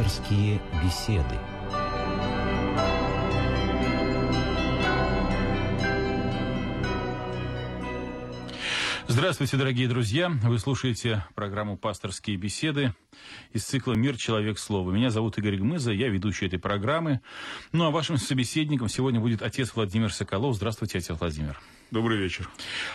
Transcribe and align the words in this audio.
Пасторские 0.00 0.62
беседы. 0.82 1.36
Здравствуйте, 9.08 9.58
дорогие 9.58 9.88
друзья! 9.88 10.30
Вы 10.30 10.58
слушаете 10.58 11.26
программу 11.34 11.76
«Пасторские 11.76 12.38
беседы» 12.38 12.94
из 13.52 13.64
цикла 13.64 13.92
«Мир. 13.92 14.16
Человек. 14.16 14.58
Слово». 14.58 14.90
Меня 14.90 15.10
зовут 15.10 15.36
Игорь 15.36 15.58
Гмыза, 15.58 15.92
я 15.92 16.08
ведущий 16.08 16.46
этой 16.46 16.58
программы. 16.58 17.20
Ну, 17.72 17.84
а 17.84 17.90
вашим 17.90 18.16
собеседником 18.16 18.88
сегодня 18.88 19.20
будет 19.20 19.42
отец 19.42 19.72
Владимир 19.74 20.14
Соколов. 20.14 20.56
Здравствуйте, 20.56 20.96
отец 20.96 21.14
Владимир. 21.20 21.60
Добрый 21.90 22.18
вечер. 22.18 22.48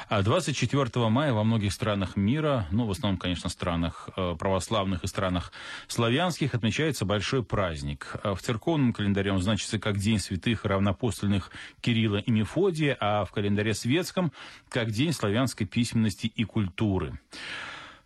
24 0.09 0.89
а 0.95 1.09
мая 1.09 1.34
во 1.34 1.44
многих 1.44 1.73
странах 1.73 2.16
мира, 2.16 2.66
ну, 2.71 2.86
в 2.86 2.91
основном, 2.91 3.18
конечно, 3.20 3.49
странах 3.49 4.08
э, 4.16 4.35
православных 4.40 5.04
и 5.04 5.08
странах 5.08 5.52
славянских, 5.90 6.55
отмечается 6.55 7.04
большой 7.04 7.44
праздник. 7.44 8.16
А 8.23 8.35
в 8.35 8.41
церковном 8.41 8.94
календаре 8.94 9.34
он 9.34 9.41
значится 9.41 9.80
как 9.80 9.98
День 9.98 10.20
святых 10.20 10.63
и 10.63 10.68
равнопостольных 10.70 11.52
Кирилла 11.81 12.18
и 12.18 12.31
Мефодия, 12.31 12.95
а 13.02 13.26
в 13.26 13.31
календаре 13.31 13.73
светском 13.73 14.31
как 14.70 14.91
День 14.91 15.12
славянской 15.12 15.68
письменности 15.68 16.27
и 16.27 16.46
культуры. 16.46 17.20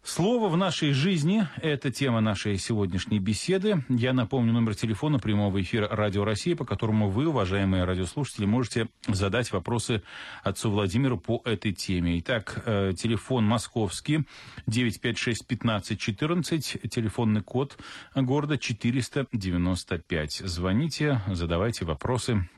Слово 0.02 0.48
в 0.48 0.56
нашей 0.56 0.94
жизни– 0.94 1.46
это 1.62 1.92
тема 1.92 2.22
нашей 2.22 2.58
сегодняшней 2.58 3.20
беседы. 3.20 3.84
Я 3.90 4.14
напомню 4.14 4.54
номер 4.54 4.74
телефона 4.74 5.20
прямого 5.20 5.62
эфира 5.62 5.90
Радио 5.90 6.24
России, 6.24 6.54
по 6.54 6.64
которому 6.64 7.10
вы, 7.10 7.28
уважаемые 7.28 7.84
радиослушатели, 7.84 8.46
можете 8.46 8.88
задать 9.08 9.52
вопросы 9.52 10.02
отцу 10.42 10.72
Владимиру 10.72 11.20
по 11.20 11.42
этой 11.44 11.74
теме. 11.74 12.18
Итак, 12.20 12.64
э, 12.66 12.94
телефон 12.98 13.46
московский 13.46 14.24
956-1514, 14.68 16.88
телефонный 16.88 17.42
код 17.42 17.78
города 18.16 18.58
495. 18.58 20.44
Звоните, 20.46 21.22
задавайте 21.28 21.84
вопросы. 21.84 22.50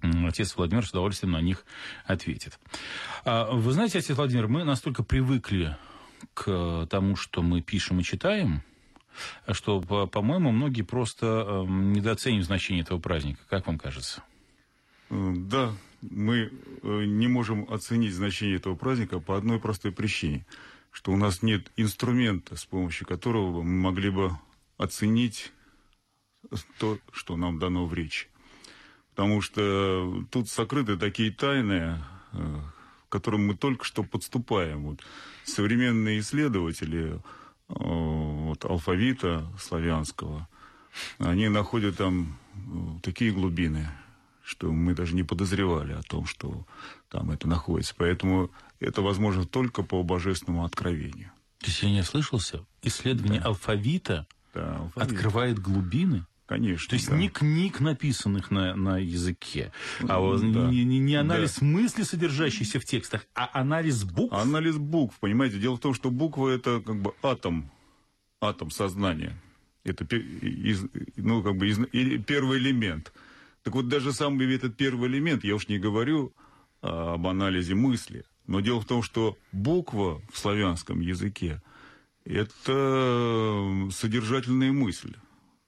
Отец 0.00 0.56
Владимир 0.56 0.86
с 0.86 0.90
удовольствием 0.90 1.32
на 1.32 1.42
них 1.42 1.66
ответит. 2.06 2.58
А, 3.24 3.52
вы 3.52 3.72
знаете, 3.72 3.98
отец 3.98 4.16
Владимир, 4.16 4.48
мы 4.48 4.64
настолько 4.64 5.02
привыкли 5.02 5.76
к 6.34 6.86
тому, 6.90 7.16
что 7.16 7.42
мы 7.42 7.60
пишем 7.60 8.00
и 8.00 8.04
читаем, 8.04 8.62
что, 9.50 9.80
по-моему, 9.80 10.52
многие 10.52 10.82
просто 10.82 11.26
эм, 11.26 11.92
недооценивают 11.92 12.46
значение 12.46 12.82
этого 12.82 12.98
праздника. 12.98 13.40
Как 13.48 13.66
вам 13.66 13.78
кажется? 13.78 14.22
Э, 15.10 15.34
да, 15.36 15.72
мы 16.02 16.50
э, 16.82 17.04
не 17.04 17.28
можем 17.28 17.66
оценить 17.72 18.14
значение 18.14 18.56
этого 18.56 18.76
праздника 18.76 19.18
по 19.20 19.36
одной 19.36 19.58
простой 19.58 19.92
причине, 19.92 20.46
что 20.90 21.12
у 21.12 21.16
нас 21.16 21.42
нет 21.42 21.70
инструмента, 21.76 22.56
с 22.56 22.64
помощью 22.64 23.06
которого 23.06 23.62
мы 23.62 23.80
могли 23.80 24.10
бы 24.10 24.32
оценить 24.76 25.52
то, 26.78 26.98
что 27.12 27.36
нам 27.36 27.58
дано 27.58 27.84
в 27.86 27.94
речи. 27.94 28.28
Потому 29.10 29.40
что 29.40 30.24
тут 30.30 30.48
сокрыты 30.48 30.96
такие 30.96 31.32
тайны, 31.32 31.98
э, 32.32 32.60
к 33.08 33.12
которым 33.12 33.46
мы 33.46 33.56
только 33.56 33.84
что 33.84 34.02
подступаем. 34.02 34.84
Вот 34.84 35.00
современные 35.44 36.20
исследователи 36.20 37.14
э, 37.14 37.18
вот, 37.68 38.64
алфавита 38.64 39.46
славянского, 39.58 40.48
они 41.18 41.48
находят 41.48 41.96
там 41.96 42.38
э, 42.54 42.58
такие 43.02 43.32
глубины, 43.32 43.88
что 44.44 44.72
мы 44.72 44.94
даже 44.94 45.14
не 45.14 45.22
подозревали 45.22 45.92
о 45.92 46.02
том, 46.02 46.26
что 46.26 46.66
там 47.08 47.30
это 47.30 47.48
находится. 47.48 47.94
Поэтому 47.96 48.50
это 48.80 49.02
возможно 49.02 49.44
только 49.46 49.82
по 49.82 50.02
божественному 50.02 50.64
откровению. 50.64 51.30
То 51.60 51.66
есть 51.66 51.82
я 51.82 51.90
не 51.90 52.00
ослышался? 52.00 52.64
Исследование 52.82 53.40
да. 53.40 53.48
алфавита 53.48 54.26
да, 54.54 54.76
алфавит. 54.76 55.12
открывает 55.12 55.58
глубины? 55.58 56.24
Конечно. 56.48 56.88
То 56.88 56.96
есть 56.96 57.10
да. 57.10 57.16
не 57.16 57.28
книг, 57.28 57.78
написанных 57.80 58.50
на, 58.50 58.74
на 58.74 58.96
языке, 58.96 59.70
а 60.08 60.18
вот 60.18 60.40
да. 60.40 60.70
не, 60.70 60.82
не, 60.82 60.98
не 60.98 61.14
анализ 61.14 61.58
да. 61.60 61.66
мысли, 61.66 62.04
содержащейся 62.04 62.80
в 62.80 62.86
текстах, 62.86 63.26
а 63.34 63.50
анализ 63.52 64.02
букв. 64.04 64.32
Анализ 64.32 64.78
букв, 64.78 65.18
понимаете. 65.20 65.58
Дело 65.58 65.76
в 65.76 65.80
том, 65.80 65.92
что 65.92 66.10
буква 66.10 66.48
это 66.48 66.80
как 66.80 67.02
бы 67.02 67.12
атом, 67.22 67.70
атом 68.40 68.70
сознания. 68.70 69.38
Это 69.84 70.06
ну, 71.16 71.42
как 71.42 71.54
бы 71.56 71.68
первый 72.26 72.58
элемент. 72.58 73.12
Так 73.62 73.74
вот, 73.74 73.88
даже 73.88 74.14
сам 74.14 74.40
этот 74.40 74.74
первый 74.74 75.10
элемент, 75.10 75.44
я 75.44 75.54
уж 75.54 75.68
не 75.68 75.78
говорю 75.78 76.32
а, 76.80 77.14
об 77.14 77.26
анализе 77.26 77.74
мысли, 77.74 78.24
но 78.46 78.60
дело 78.60 78.80
в 78.80 78.86
том, 78.86 79.02
что 79.02 79.36
буква 79.52 80.22
в 80.32 80.38
славянском 80.38 81.00
языке 81.00 81.60
это 82.24 83.88
содержательная 83.92 84.72
мысль. 84.72 85.14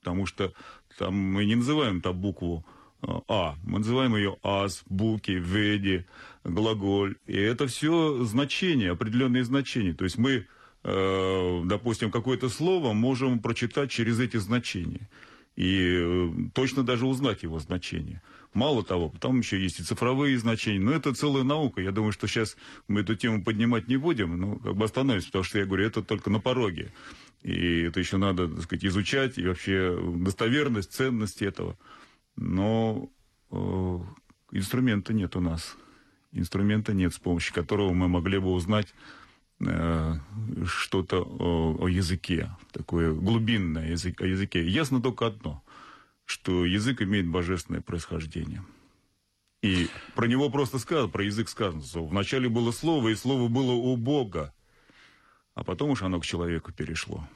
Потому 0.00 0.25
что 0.25 0.53
там 1.00 1.15
мы 1.15 1.47
не 1.47 1.55
называем 1.55 2.03
там 2.03 2.21
букву 2.21 2.62
э, 3.03 3.06
А, 3.27 3.56
мы 3.65 3.78
называем 3.78 4.15
ее 4.16 4.37
ас, 4.43 4.83
буки, 4.87 5.31
веди, 5.31 6.05
глаголь. 6.44 7.16
И 7.27 7.37
это 7.38 7.66
все 7.66 8.22
значения, 8.25 8.91
определенные 8.91 9.44
значения. 9.44 9.94
То 9.94 10.05
есть 10.05 10.19
мы, 10.19 10.47
э, 10.84 11.62
допустим, 11.65 12.10
какое-то 12.10 12.50
слово 12.50 12.93
можем 12.93 13.39
прочитать 13.39 13.91
через 13.91 14.21
эти 14.21 14.37
значения. 14.37 15.09
И 15.56 15.89
э, 15.91 16.31
точно 16.53 16.83
даже 16.83 17.06
узнать 17.06 17.44
его 17.44 17.59
значение. 17.60 18.21
Мало 18.53 18.84
того, 18.84 19.10
там 19.21 19.39
еще 19.39 19.59
есть 19.59 19.81
и 19.81 19.84
цифровые 19.84 20.37
значения, 20.39 20.81
но 20.81 20.93
это 20.93 21.15
целая 21.15 21.44
наука. 21.44 21.81
Я 21.81 21.93
думаю, 21.93 22.12
что 22.12 22.27
сейчас 22.27 22.56
мы 22.89 23.00
эту 23.00 23.15
тему 23.15 23.43
поднимать 23.43 23.89
не 23.89 23.97
будем, 23.97 24.39
но 24.39 24.56
как 24.56 24.77
бы 24.77 24.84
остановимся, 24.84 25.28
потому 25.28 25.44
что 25.44 25.59
я 25.60 25.65
говорю, 25.65 25.87
это 25.87 26.03
только 26.03 26.28
на 26.28 26.41
пороге. 26.41 26.93
И 27.43 27.83
это 27.83 28.01
еще 28.01 28.19
надо, 28.19 28.49
так 28.49 28.62
сказать, 28.62 28.84
изучать, 28.84 29.39
и 29.39 29.47
вообще 29.47 29.99
достоверность, 30.17 30.93
ценность 30.93 31.43
этого. 31.43 31.78
Но 32.37 33.11
э, 33.51 33.99
инструмента 34.53 35.12
нет 35.12 35.37
у 35.37 35.41
нас. 35.41 35.77
Инструмента 36.33 36.93
нет, 36.93 37.15
с 37.15 37.19
помощью 37.19 37.55
которого 37.55 37.93
мы 37.93 38.09
могли 38.09 38.39
бы 38.39 38.53
узнать 38.53 38.95
э, 39.61 40.15
что-то 40.67 41.23
о, 41.23 41.77
о 41.81 41.89
языке, 41.89 42.51
такое 42.73 43.12
глубинное 43.12 43.91
язык, 43.91 44.21
о 44.21 44.27
языке. 44.27 44.67
Ясно 44.67 45.01
только 45.01 45.27
одно, 45.27 45.62
что 46.27 46.67
язык 46.67 47.01
имеет 47.01 47.27
божественное 47.27 47.81
происхождение. 47.81 48.62
И 49.62 49.89
про 50.15 50.27
него 50.27 50.51
просто 50.51 50.78
сказано, 50.78 51.09
про 51.09 51.25
язык 51.25 51.49
сказано, 51.49 51.83
что 51.83 52.05
вначале 52.05 52.49
было 52.49 52.71
слово, 52.71 53.09
и 53.09 53.15
слово 53.15 53.49
было 53.49 53.72
у 53.72 53.97
Бога 53.97 54.55
а 55.60 55.62
потом 55.62 55.91
уж 55.91 56.03
оно 56.03 56.19
к 56.19 56.25
человеку 56.25 56.72
перешло. 56.72 57.28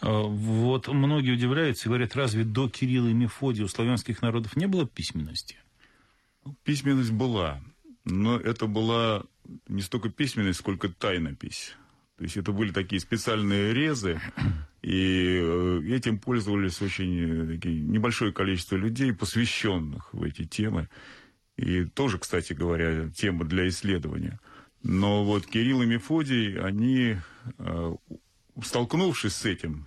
А, 0.00 0.22
вот 0.22 0.88
многие 0.88 1.32
удивляются 1.32 1.84
и 1.84 1.88
говорят, 1.88 2.16
разве 2.16 2.44
до 2.44 2.66
Кирилла 2.70 3.08
и 3.08 3.12
Мефодия 3.12 3.66
у 3.66 3.68
славянских 3.68 4.22
народов 4.22 4.56
не 4.56 4.66
было 4.66 4.86
письменности? 4.86 5.58
Письменность 6.64 7.12
была, 7.12 7.60
но 8.06 8.38
это 8.38 8.66
была 8.66 9.24
не 9.68 9.82
столько 9.82 10.08
письменность, 10.08 10.60
сколько 10.60 10.88
тайнопись. 10.88 11.76
То 12.16 12.24
есть 12.24 12.38
это 12.38 12.52
были 12.52 12.72
такие 12.72 13.00
специальные 13.00 13.74
резы, 13.74 14.18
и 14.80 15.38
э, 15.38 15.82
этим 15.90 16.18
пользовались 16.18 16.80
очень 16.80 17.18
э, 17.18 17.54
такие, 17.56 17.82
небольшое 17.82 18.32
количество 18.32 18.76
людей, 18.76 19.12
посвященных 19.12 20.14
в 20.14 20.22
эти 20.22 20.46
темы. 20.46 20.88
И 21.58 21.84
тоже, 21.84 22.18
кстати 22.18 22.54
говоря, 22.54 23.10
тема 23.10 23.44
для 23.44 23.68
исследования– 23.68 24.40
но 24.82 25.24
вот 25.24 25.46
Кирилл 25.46 25.82
и 25.82 25.86
Мефодий, 25.86 26.58
они, 26.60 27.16
э, 27.58 27.94
столкнувшись 28.62 29.34
с 29.34 29.44
этим, 29.44 29.86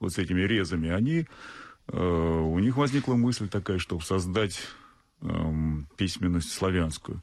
вот 0.00 0.12
с 0.12 0.18
этими 0.18 0.40
резами, 0.42 0.90
они, 0.90 1.26
э, 1.88 1.98
у 1.98 2.58
них 2.58 2.76
возникла 2.76 3.14
мысль 3.14 3.48
такая, 3.48 3.78
чтобы 3.78 4.02
создать 4.02 4.60
эм, 5.20 5.88
письменность 5.96 6.52
славянскую. 6.52 7.22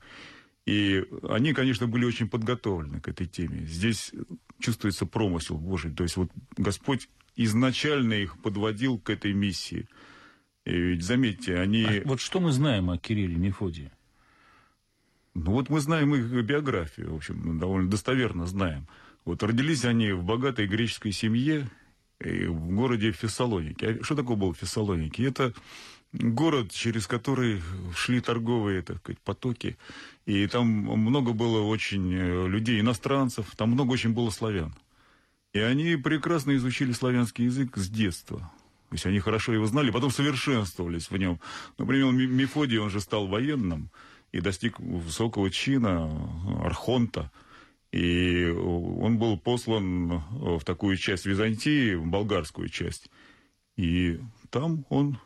И 0.66 1.06
они, 1.30 1.54
конечно, 1.54 1.88
были 1.88 2.06
очень 2.06 2.28
подготовлены 2.28 3.00
к 3.00 3.08
этой 3.08 3.28
теме. 3.28 3.66
Здесь 3.66 4.12
чувствуется 4.60 5.06
промысел 5.06 5.57
Божий. 5.57 5.94
То 5.94 6.04
есть 6.04 6.18
вот 6.18 6.30
Господь 6.57 7.07
изначально 7.36 8.13
их 8.13 8.42
подводил 8.42 8.98
к 8.98 9.10
этой 9.10 9.34
миссии. 9.34 9.88
И 10.66 10.72
ведь 10.72 11.04
заметьте, 11.04 11.60
они... 11.60 11.84
А 11.84 12.01
вот 12.06 12.19
что 12.19 12.39
мы 12.39 12.51
знаем 12.51 12.89
о 12.89 12.98
Кирилле 12.98 13.36
Мефодии? 13.36 13.92
Ну 15.36 15.52
вот 15.52 15.70
мы 15.70 15.82
знаем 15.82 16.16
их 16.16 16.26
биографию, 16.46 17.14
в 17.14 17.18
общем, 17.18 17.60
довольно 17.60 17.90
достоверно 17.90 18.46
знаем. 18.48 18.88
Вот 19.26 19.44
родились 19.44 19.84
они 19.84 20.12
в 20.12 20.24
богатой 20.24 20.66
греческой 20.66 21.12
семье 21.12 21.70
в 22.20 22.74
городе 22.74 23.12
Фессалоники. 23.12 23.86
А 23.86 24.04
что 24.04 24.16
такое 24.16 24.38
был 24.38 24.54
Фессалоники? 24.54 25.22
Это 25.24 25.54
город, 26.14 26.72
через 26.72 27.06
который 27.06 27.62
шли 27.96 28.22
торговые, 28.22 28.82
так 28.82 29.00
сказать, 29.00 29.20
потоки. 29.20 29.78
И 30.26 30.48
там 30.48 30.68
много 30.68 31.34
было 31.34 31.62
очень 31.62 32.14
э, 32.14 32.48
людей, 32.48 32.80
иностранцев, 32.80 33.48
там 33.58 33.72
много 33.72 33.92
очень 33.92 34.14
было 34.14 34.30
славян. 34.30 34.74
И 35.54 35.60
они 35.60 35.98
прекрасно 35.98 36.56
изучили 36.56 36.94
славянский 36.94 37.46
язык 37.46 37.78
с 37.78 37.90
детства. 37.90 38.40
То 38.90 38.94
есть 38.94 39.06
они 39.06 39.20
хорошо 39.20 39.54
его 39.54 39.66
знали, 39.66 39.92
потом 39.92 40.12
совершенствовались 40.12 41.10
в 41.10 41.18
нем. 41.18 41.40
Например, 41.78 42.12
Мефодий, 42.12 42.78
он 42.78 42.90
же 42.90 43.02
стал 43.02 43.28
военным, 43.28 43.90
и 44.36 44.42
достиг 44.42 44.80
высокого 44.80 45.50
чина 45.50 46.12
архонта. 46.62 47.32
И 47.94 48.48
он 48.48 49.18
был 49.18 49.40
послан 49.40 50.24
в 50.30 50.62
такую 50.66 50.98
часть 50.98 51.26
Византии, 51.26 51.96
в 51.96 52.06
болгарскую 52.06 52.68
часть. 52.68 53.10
И 53.78 54.20
там 54.50 54.86
он 54.90 55.20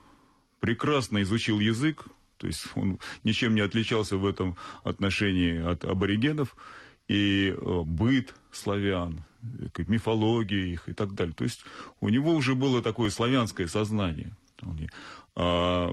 прекрасно 0.60 1.24
изучил 1.24 1.60
язык, 1.60 2.06
то 2.38 2.46
есть 2.46 2.68
он 2.76 3.00
ничем 3.24 3.56
не 3.56 3.62
отличался 3.62 4.18
в 4.18 4.28
этом 4.28 4.56
отношении 4.84 5.60
от 5.60 5.86
аборигенов, 5.86 6.56
и 7.08 7.50
э, 7.50 7.82
быт 7.86 8.36
славян, 8.52 9.24
мифология 9.88 10.66
их 10.66 10.88
и 10.88 10.94
так 10.94 11.16
далее. 11.16 11.34
То 11.34 11.46
есть 11.46 11.66
у 12.00 12.10
него 12.10 12.36
уже 12.36 12.54
было 12.54 12.84
такое 12.84 13.10
славянское 13.10 13.68
сознание. 13.68 14.36
А 15.36 15.92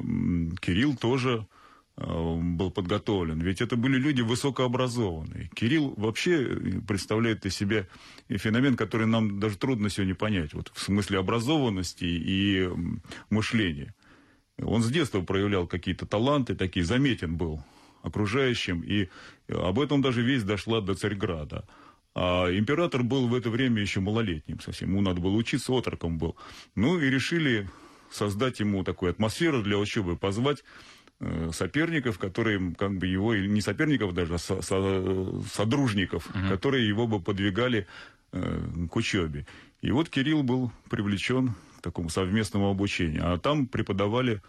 Кирилл 0.60 0.96
тоже 0.96 1.46
э, 1.50 1.55
был 1.96 2.70
подготовлен. 2.70 3.40
Ведь 3.40 3.60
это 3.60 3.76
были 3.76 3.96
люди 3.96 4.20
высокообразованные. 4.20 5.50
Кирилл 5.54 5.94
вообще 5.96 6.44
представляет 6.86 7.46
из 7.46 7.56
себя 7.56 7.86
феномен, 8.28 8.76
который 8.76 9.06
нам 9.06 9.40
даже 9.40 9.56
трудно 9.56 9.88
сегодня 9.88 10.14
понять. 10.14 10.52
Вот 10.52 10.70
в 10.74 10.80
смысле 10.80 11.18
образованности 11.18 12.04
и 12.04 12.68
мышления. 13.30 13.94
Он 14.58 14.82
с 14.82 14.90
детства 14.90 15.20
проявлял 15.20 15.66
какие-то 15.66 16.06
таланты, 16.06 16.54
такие 16.54 16.84
заметен 16.84 17.36
был 17.36 17.62
окружающим, 18.02 18.82
и 18.82 19.08
об 19.48 19.80
этом 19.80 20.00
даже 20.00 20.22
весть 20.22 20.46
дошла 20.46 20.80
до 20.80 20.94
Царьграда. 20.94 21.66
А 22.14 22.48
император 22.50 23.02
был 23.02 23.28
в 23.28 23.34
это 23.34 23.50
время 23.50 23.82
еще 23.82 24.00
малолетним 24.00 24.60
совсем, 24.60 24.90
ему 24.90 25.02
надо 25.02 25.20
было 25.20 25.34
учиться, 25.34 25.76
отроком 25.76 26.16
был. 26.16 26.36
Ну 26.74 26.98
и 26.98 27.10
решили 27.10 27.68
создать 28.10 28.60
ему 28.60 28.84
такую 28.84 29.10
атмосферу 29.10 29.62
для 29.62 29.76
учебы, 29.76 30.16
позвать 30.16 30.60
э, 30.60 30.62
соперников, 31.52 32.18
которые 32.18 32.74
как 32.74 32.98
бы 32.98 33.06
его, 33.06 33.34
не 33.34 33.60
соперников 33.60 34.12
даже, 34.12 34.34
а 34.34 34.38
со, 34.38 34.60
со, 34.60 35.42
содружников, 35.52 36.28
угу. 36.28 36.48
которые 36.48 36.86
его 36.86 37.06
бы 37.06 37.20
подвигали 37.20 37.86
э, 38.32 38.86
к 38.90 38.96
учебе. 38.96 39.46
И 39.80 39.90
вот 39.90 40.10
Кирилл 40.10 40.42
был 40.42 40.72
привлечен 40.90 41.54
к 41.78 41.82
такому 41.82 42.10
совместному 42.10 42.70
обучению. 42.70 43.32
А 43.32 43.38
там 43.38 43.66
преподавали 43.66 44.42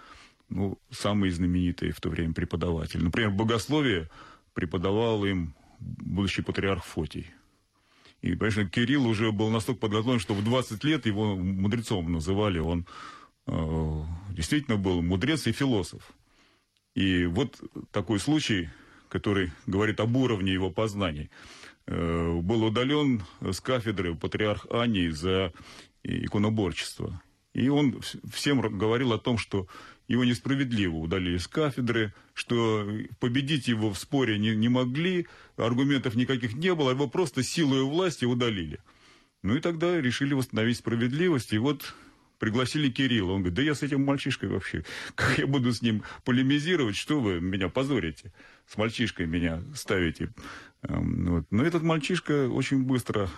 ну, 0.49 0.77
самые 0.91 1.31
знаменитые 1.31 1.91
в 1.91 2.01
то 2.01 2.09
время 2.09 2.33
преподаватели. 2.33 3.01
Например, 3.01 3.31
богословие 3.31 4.09
преподавал 4.53 5.23
им 5.25 5.53
будущий 5.79 6.41
патриарх 6.41 6.83
Фотий. 6.83 7.27
И, 8.21 8.35
конечно, 8.35 8.67
Кирилл 8.67 9.05
уже 9.05 9.31
был 9.31 9.49
настолько 9.49 9.81
подготовлен, 9.81 10.19
что 10.19 10.33
в 10.33 10.43
20 10.43 10.83
лет 10.83 11.05
его 11.05 11.35
мудрецом 11.35 12.11
называли. 12.11 12.59
Он 12.59 12.85
э, 13.45 14.03
действительно 14.31 14.77
был 14.77 15.01
мудрец 15.01 15.45
и 15.47 15.51
философ. 15.51 16.01
И 16.97 17.27
вот 17.27 17.61
такой 17.91 18.19
случай, 18.19 18.69
который 19.07 19.51
говорит 19.67 19.99
об 19.99 20.15
уровне 20.17 20.51
его 20.51 20.71
познаний. 20.71 21.29
Э, 21.85 22.39
был 22.41 22.63
удален 22.63 23.21
с 23.39 23.61
кафедры 23.61 24.15
патриарх 24.15 24.65
Ани 24.71 25.09
за 25.09 25.53
иконоборчество. 26.01 27.21
И 27.53 27.69
он 27.69 28.01
всем 28.33 28.61
говорил 28.79 29.13
о 29.13 29.19
том, 29.19 29.37
что 29.37 29.67
его 30.07 30.25
несправедливо 30.25 30.95
удалили 30.95 31.37
с 31.37 31.47
кафедры, 31.47 32.15
что 32.33 32.89
победить 33.19 33.67
его 33.67 33.93
в 33.93 33.99
споре 33.99 34.39
не, 34.39 34.55
не 34.55 34.67
могли, 34.67 35.27
аргументов 35.55 36.15
никаких 36.15 36.55
не 36.55 36.73
было, 36.73 36.89
его 36.89 37.07
просто 37.07 37.43
силой 37.43 37.83
власти 37.83 38.25
удалили. 38.25 38.79
Ну 39.43 39.55
и 39.55 39.59
тогда 39.59 40.01
решили 40.01 40.33
восстановить 40.33 40.77
справедливость, 40.77 41.53
и 41.53 41.59
вот 41.59 41.93
пригласили 42.39 42.89
Кирилла. 42.89 43.33
Он 43.33 43.41
говорит, 43.41 43.55
да 43.55 43.61
я 43.61 43.75
с 43.75 43.83
этим 43.83 44.03
мальчишкой 44.03 44.49
вообще, 44.49 44.83
как 45.15 45.37
я 45.37 45.47
буду 45.47 45.73
с 45.73 45.81
ним 45.81 46.03
полемизировать, 46.23 46.95
что 46.95 47.19
вы 47.19 47.39
меня 47.39 47.69
позорите, 47.69 48.31
с 48.67 48.77
мальчишкой 48.77 49.27
меня 49.27 49.63
ставите. 49.75 50.33
Эм, 50.83 51.25
вот. 51.25 51.45
Но 51.51 51.63
этот 51.63 51.83
мальчишка 51.83 52.49
очень 52.49 52.83
быстро 52.83 53.29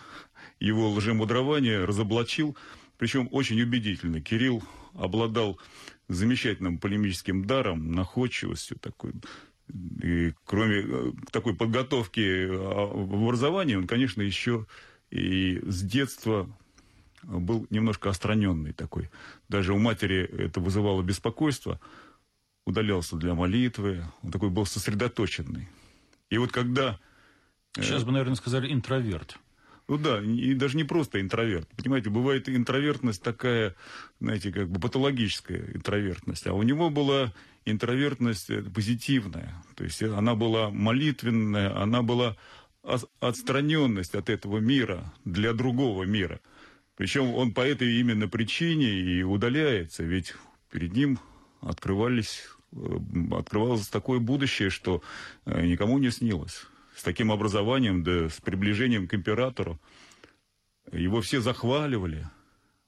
его 0.59 0.89
лжемудрование 0.91 1.85
разоблачил, 1.85 2.57
причем 2.97 3.29
очень 3.31 3.61
убедительно. 3.61 4.21
Кирилл 4.21 4.63
обладал 4.93 5.59
замечательным 6.07 6.79
полемическим 6.79 7.45
даром, 7.45 7.91
находчивостью 7.91 8.77
такой. 8.79 9.13
И 10.03 10.33
кроме 10.45 10.81
э, 10.83 11.11
такой 11.31 11.55
подготовки 11.55 12.47
а, 12.49 12.87
в 12.87 13.23
образовании, 13.23 13.75
он, 13.75 13.85
конечно, 13.85 14.21
еще 14.21 14.65
и 15.11 15.61
с 15.63 15.83
детства 15.83 16.49
был 17.23 17.65
немножко 17.69 18.09
остраненный 18.09 18.73
такой. 18.73 19.09
Даже 19.47 19.73
у 19.73 19.79
матери 19.79 20.23
это 20.23 20.59
вызывало 20.59 21.01
беспокойство. 21.01 21.79
Удалялся 22.65 23.15
для 23.15 23.33
молитвы. 23.33 24.03
Он 24.21 24.31
такой 24.31 24.49
был 24.49 24.65
сосредоточенный. 24.65 25.67
И 26.29 26.37
вот 26.37 26.51
когда... 26.51 26.99
Э, 27.77 27.81
Сейчас 27.81 28.03
бы, 28.03 28.11
наверное, 28.11 28.35
сказали 28.35 28.71
интроверт. 28.71 29.37
Ну 29.87 29.97
да, 29.97 30.21
и 30.21 30.53
даже 30.53 30.77
не 30.77 30.83
просто 30.83 31.19
интроверт. 31.19 31.67
Понимаете, 31.75 32.11
бывает 32.11 32.47
интровертность 32.47 33.23
такая, 33.23 33.75
знаете, 34.19 34.51
как 34.51 34.69
бы 34.69 34.79
патологическая 34.79 35.71
интровертность. 35.73 36.45
А 36.45 36.53
у 36.53 36.61
него 36.61 36.91
была 36.91 37.33
интровертность 37.65 38.51
э, 38.51 38.61
позитивная. 38.61 39.63
То 39.75 39.83
есть 39.83 40.03
она 40.03 40.35
была 40.35 40.69
молитвенная, 40.69 41.75
она 41.75 42.03
была 42.03 42.37
отстраненность 43.19 44.15
от 44.15 44.29
этого 44.29 44.59
мира 44.59 45.11
для 45.25 45.53
другого 45.53 46.03
мира. 46.03 46.39
Причем 46.99 47.33
он 47.33 47.53
по 47.53 47.61
этой 47.61 47.97
именно 48.01 48.27
причине 48.27 48.89
и 48.89 49.23
удаляется, 49.23 50.03
ведь 50.03 50.33
перед 50.69 50.91
ним 50.91 51.17
открывались, 51.61 52.43
э, 52.73 52.99
открывалось 53.31 53.87
такое 53.87 54.19
будущее, 54.19 54.69
что 54.69 55.01
э, 55.45 55.65
никому 55.65 55.97
не 55.97 56.11
снилось 56.11 56.65
с 56.93 57.01
таким 57.01 57.31
образованием, 57.31 58.03
да 58.03 58.27
с 58.27 58.41
приближением 58.41 59.07
к 59.07 59.13
императору. 59.13 59.79
Его 60.91 61.21
все 61.21 61.39
захваливали. 61.39 62.27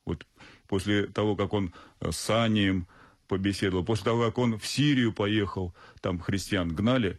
Вот 0.04 0.28
после 0.68 1.07
того, 1.07 1.38
как 1.38 1.54
он 1.54 1.74
с 2.02 2.30
Анием 2.30 2.88
побеседовал, 3.30 3.86
после 3.86 4.04
того, 4.04 4.25
как 4.25 4.38
он 4.40 4.60
в 4.60 4.68
Сирию 4.68 5.14
поехал, 5.14 5.74
там 6.02 6.19
христиан 6.19 6.75
гнали, 6.75 7.18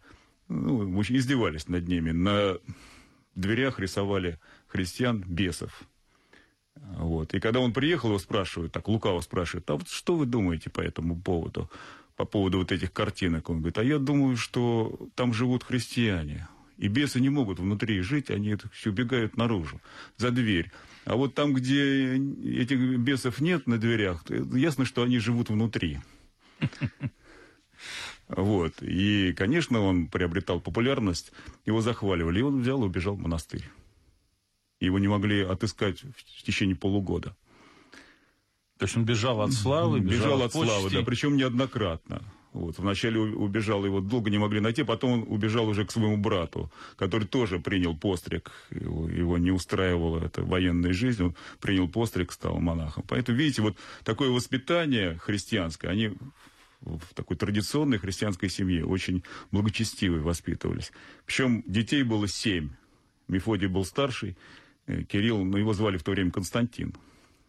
ну, 0.48 1.00
издевались 1.00 1.68
над 1.68 1.88
ними. 1.88 2.10
На 2.10 2.58
дверях 3.34 3.78
рисовали 3.80 4.38
христиан 4.66 5.24
бесов. 5.26 5.86
Вот. 6.74 7.34
И 7.34 7.40
когда 7.40 7.60
он 7.60 7.72
приехал, 7.72 8.08
его 8.08 8.18
спрашивают, 8.18 8.72
так 8.72 8.88
лукаво 8.88 9.20
спрашивают, 9.20 9.68
а 9.70 9.74
вот 9.74 9.88
что 9.88 10.16
вы 10.16 10.26
думаете 10.26 10.70
по 10.70 10.80
этому 10.80 11.20
поводу, 11.20 11.70
по 12.16 12.24
поводу 12.24 12.58
вот 12.58 12.72
этих 12.72 12.92
картинок? 12.92 13.50
Он 13.50 13.58
говорит, 13.58 13.78
а 13.78 13.84
я 13.84 13.98
думаю, 13.98 14.36
что 14.36 15.08
там 15.14 15.32
живут 15.32 15.64
христиане. 15.64 16.48
И 16.78 16.88
бесы 16.88 17.20
не 17.20 17.28
могут 17.28 17.60
внутри 17.60 18.00
жить, 18.00 18.30
они 18.30 18.56
все 18.72 18.90
убегают 18.90 19.36
наружу, 19.36 19.80
за 20.16 20.30
дверь. 20.30 20.72
А 21.04 21.16
вот 21.16 21.34
там, 21.34 21.52
где 21.52 22.14
этих 22.16 22.78
бесов 22.98 23.40
нет 23.40 23.66
на 23.66 23.78
дверях, 23.78 24.24
ясно, 24.28 24.84
что 24.84 25.02
они 25.02 25.18
живут 25.18 25.50
внутри. 25.50 26.00
Вот. 28.28 28.74
И, 28.80 29.34
конечно, 29.36 29.80
он 29.80 30.06
приобретал 30.06 30.60
популярность, 30.60 31.32
его 31.66 31.82
захваливали, 31.82 32.38
и 32.38 32.42
он 32.42 32.62
взял 32.62 32.82
и 32.82 32.86
убежал 32.86 33.14
в 33.14 33.20
монастырь. 33.20 33.68
Его 34.86 34.98
не 34.98 35.08
могли 35.08 35.42
отыскать 35.42 36.02
в 36.02 36.42
течение 36.42 36.74
полугода. 36.74 37.36
То 38.78 38.86
есть 38.86 38.96
он 38.96 39.04
бежал 39.04 39.40
от 39.40 39.52
славы, 39.52 40.00
бежал, 40.00 40.18
бежал 40.18 40.42
от 40.42 40.52
почти. 40.52 40.68
славы, 40.68 40.90
да, 40.90 41.02
причем 41.02 41.36
неоднократно. 41.36 42.22
Вот. 42.52 42.78
Вначале 42.78 43.20
убежал, 43.20 43.84
его 43.84 44.00
долго 44.00 44.28
не 44.28 44.38
могли 44.38 44.60
найти, 44.60 44.82
потом 44.82 45.12
он 45.12 45.24
убежал 45.28 45.68
уже 45.68 45.86
к 45.86 45.92
своему 45.92 46.16
брату, 46.16 46.70
который 46.96 47.28
тоже 47.28 47.60
принял 47.60 47.96
постриг. 47.96 48.50
Его, 48.70 49.08
его 49.08 49.38
не 49.38 49.52
устраивала 49.52 50.18
эта 50.24 50.42
военная 50.42 50.92
жизнь, 50.92 51.22
он 51.22 51.36
принял 51.60 51.88
постриг, 51.88 52.32
стал 52.32 52.58
монахом. 52.58 53.04
Поэтому, 53.06 53.38
видите, 53.38 53.62
вот 53.62 53.76
такое 54.02 54.30
воспитание 54.30 55.16
христианское, 55.16 55.88
они 55.88 56.12
в 56.80 57.14
такой 57.14 57.36
традиционной 57.36 57.98
христианской 57.98 58.48
семье 58.48 58.84
очень 58.84 59.22
благочестивые 59.52 60.22
воспитывались. 60.22 60.90
Причем 61.24 61.62
детей 61.66 62.02
было 62.02 62.26
семь. 62.26 62.70
Мефодий 63.28 63.68
был 63.68 63.84
старший, 63.84 64.36
Кирилл, 64.86 65.44
ну, 65.44 65.56
его 65.56 65.72
звали 65.72 65.96
в 65.96 66.02
то 66.02 66.10
время 66.10 66.30
Константин. 66.30 66.94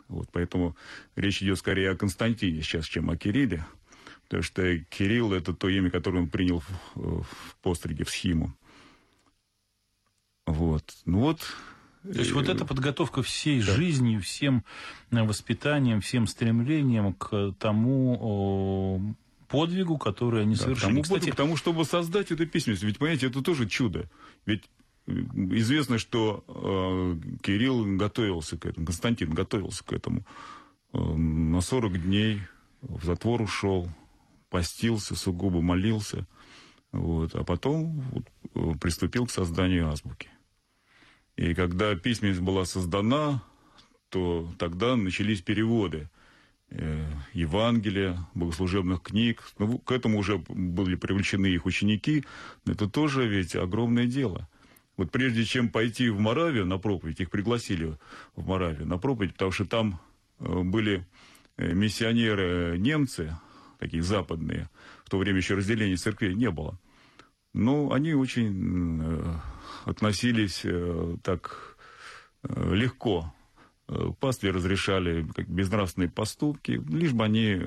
Вот, 0.08 0.30
поэтому 0.32 0.76
речь 1.16 1.42
идет 1.42 1.58
скорее 1.58 1.92
о 1.92 1.96
Константине 1.96 2.62
сейчас, 2.62 2.86
чем 2.86 3.10
о 3.10 3.18
Кирилле. 3.18 3.66
Потому 4.24 4.44
что 4.44 4.78
Кирилл– 4.90 5.34
это 5.34 5.54
то 5.54 5.70
имя, 5.70 5.90
которое 5.90 6.20
он 6.20 6.30
принял 6.30 6.60
в, 6.96 7.24
в 7.24 7.56
постриге, 7.62 8.04
в 8.04 8.10
схиму. 8.10 8.56
Вот. 10.46 10.84
Ну 11.06 11.20
вот, 11.20 11.40
то 12.04 12.20
есть 12.20 12.32
вот 12.34 12.50
эта 12.50 12.66
подготовка 12.66 13.24
всей 13.24 13.62
да. 13.62 13.74
жизнью, 13.76 14.22
всем 14.22 14.66
э, 15.12 15.24
воспитанием, 15.24 16.02
всем 16.02 16.28
стремлением 16.28 17.14
к 17.14 17.54
тому 17.60 19.16
подвигу, 19.48 19.98
который 19.98 20.42
они 20.42 20.56
да, 20.56 20.64
совершили. 20.64 20.86
К 20.86 20.90
тому, 20.90 21.02
Кстати, 21.04 21.20
подвигу, 21.20 21.34
к 21.34 21.38
тому, 21.38 21.58
чтобы 21.58 21.86
создать 21.86 22.32
эту 22.32 22.46
письменность. 22.46 22.84
Ведь, 22.84 22.98
понимаете, 22.98 23.28
это 23.28 23.42
тоже 23.42 23.70
чудо. 23.70 24.10
Ведь 24.46 24.64
э, 24.64 24.83
известно, 25.08 25.98
что 25.98 26.44
э, 26.48 27.38
Кирилл 27.42 27.98
готовился 27.98 28.58
к 28.58 28.66
этому, 28.66 28.86
Константин 28.86 29.32
готовился 29.32 29.84
к 29.84 29.94
этому. 29.94 30.26
Э, 30.94 30.98
на 31.00 31.62
40 31.62 32.02
дней 32.02 32.42
в 32.82 33.04
затвор 33.06 33.42
ушел, 33.42 33.90
постился, 34.50 35.16
сугубо 35.16 35.62
молился, 35.62 36.28
вот, 36.92 37.34
а 37.36 37.44
потом 37.44 38.02
вот, 38.12 38.26
э, 38.56 38.80
приступил 38.80 39.26
к 39.26 39.32
созданию 39.32 39.90
азбуки. 39.90 40.30
И 41.36 41.56
когда 41.56 41.96
письменность 41.96 42.42
была 42.42 42.66
создана, 42.66 43.42
то 44.10 44.48
тогда 44.60 44.96
начались 44.96 45.42
переводы 45.42 46.10
э, 46.70 47.04
Евангелия, 47.34 48.28
богослужебных 48.36 49.02
книг. 49.02 49.42
Ну, 49.58 49.80
к 49.80 49.92
этому 49.92 50.20
уже 50.20 50.38
были 50.38 50.96
привлечены 50.96 51.48
их 51.48 51.66
ученики. 51.66 52.24
Это 52.68 52.88
тоже 52.88 53.28
ведь 53.28 53.56
огромное 53.56 54.06
дело. 54.06 54.48
Вот 54.98 55.12
прежде 55.12 55.44
чем 55.44 55.70
пойти 55.70 56.10
в 56.10 56.20
Моравию 56.20 56.66
на 56.66 56.78
проповедь, 56.78 57.20
их 57.20 57.32
пригласили 57.32 57.98
в 58.36 58.48
Моравию 58.48 58.88
на 58.88 58.98
проповедь, 58.98 59.34
потому 59.34 59.52
что 59.52 59.66
там 59.66 60.00
э, 60.40 60.62
были 60.62 61.06
э, 61.58 61.74
миссионеры 61.74 62.78
немцы, 62.78 63.36
такие 63.80 64.04
западные, 64.04 64.70
в 65.04 65.10
то 65.10 65.18
время 65.18 65.38
еще 65.38 65.56
разделения 65.56 65.96
церквей 65.96 66.36
не 66.36 66.52
было. 66.52 66.80
Но 67.54 67.92
они 67.92 68.14
очень 68.14 69.02
э, 69.02 69.36
относились 69.86 70.66
так 71.24 71.78
легко. 72.44 73.34
Пастыри 74.20 74.52
разрешали 74.52 75.26
безнравственные 75.48 76.10
поступки, 76.10 76.82
лишь 76.90 77.14
бы 77.14 77.24
они 77.24 77.62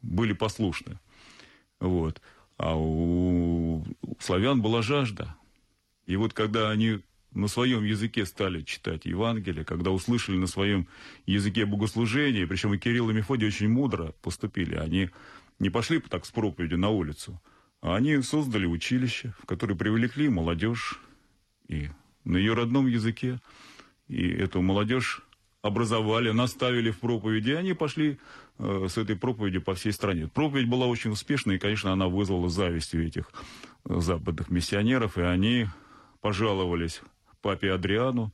были 0.00 0.32
послушны. 0.32 0.98
Вот. 1.80 2.20
А 2.56 2.76
у 2.76 3.84
славян 4.20 4.62
была 4.62 4.82
жажда. 4.82 5.36
И 6.06 6.16
вот 6.16 6.32
когда 6.32 6.70
они 6.70 7.00
на 7.32 7.48
своем 7.48 7.82
языке 7.84 8.26
стали 8.26 8.62
читать 8.62 9.06
Евангелие, 9.06 9.64
когда 9.64 9.90
услышали 9.90 10.36
на 10.36 10.46
своем 10.46 10.86
языке 11.26 11.66
богослужение, 11.66 12.46
причем 12.46 12.74
и 12.74 12.78
Кирилл 12.78 13.10
и 13.10 13.12
Мефодий 13.12 13.48
очень 13.48 13.68
мудро 13.68 14.14
поступили, 14.22 14.76
они 14.76 15.10
не 15.58 15.70
пошли 15.70 16.00
так 16.00 16.26
с 16.26 16.30
проповедью 16.30 16.78
на 16.78 16.90
улицу, 16.90 17.40
а 17.80 17.96
они 17.96 18.22
создали 18.22 18.66
училище, 18.66 19.34
в 19.42 19.46
которое 19.46 19.74
привлекли 19.74 20.28
молодежь 20.28 21.00
и 21.68 21.88
на 22.24 22.36
ее 22.36 22.54
родном 22.54 22.86
языке, 22.86 23.40
и 24.08 24.28
эту 24.28 24.62
молодежь 24.62 25.22
образовали, 25.62 26.30
наставили 26.30 26.90
в 26.90 26.98
проповеди, 26.98 27.50
и 27.50 27.54
они 27.54 27.72
пошли 27.72 28.18
э, 28.58 28.86
с 28.88 28.98
этой 28.98 29.16
проповедью 29.16 29.62
по 29.62 29.74
всей 29.74 29.92
стране. 29.92 30.28
Проповедь 30.28 30.68
была 30.68 30.86
очень 30.86 31.10
успешной, 31.10 31.56
и, 31.56 31.58
конечно, 31.58 31.90
она 31.90 32.08
вызвала 32.08 32.50
зависть 32.50 32.94
у 32.94 32.98
этих 32.98 33.30
э, 33.86 33.98
западных 34.00 34.50
миссионеров, 34.50 35.16
и 35.16 35.22
они 35.22 35.66
пожаловались 36.24 37.02
папе 37.42 37.70
Адриану, 37.70 38.32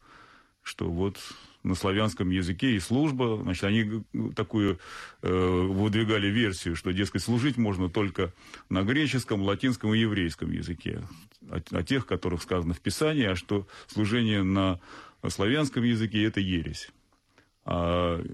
что 0.63 0.89
вот 0.89 1.19
на 1.65 1.75
славянском 1.75 2.31
языке 2.31 2.77
и 2.77 2.79
служба, 2.79 3.41
значит, 3.43 3.65
они 3.65 4.05
такую 4.37 4.79
э, 5.23 5.67
выдвигали 5.69 6.29
версию, 6.29 6.77
что, 6.77 6.93
дескать, 6.93 7.25
служить 7.25 7.57
можно 7.57 7.89
только 7.91 8.33
на 8.69 8.85
греческом, 8.85 9.43
латинском 9.43 9.93
и 9.93 9.99
еврейском 9.99 10.53
языке, 10.53 11.03
о, 11.51 11.61
о 11.73 11.83
тех, 11.83 12.07
которых 12.07 12.43
сказано 12.43 12.75
в 12.75 12.81
Писании, 12.81 13.25
а 13.25 13.35
что 13.35 13.67
служение 13.89 14.45
на 14.45 14.79
славянском 15.27 15.83
языке– 15.83 16.23
это 16.25 16.39
ересь. 16.39 16.91
А 17.65 18.25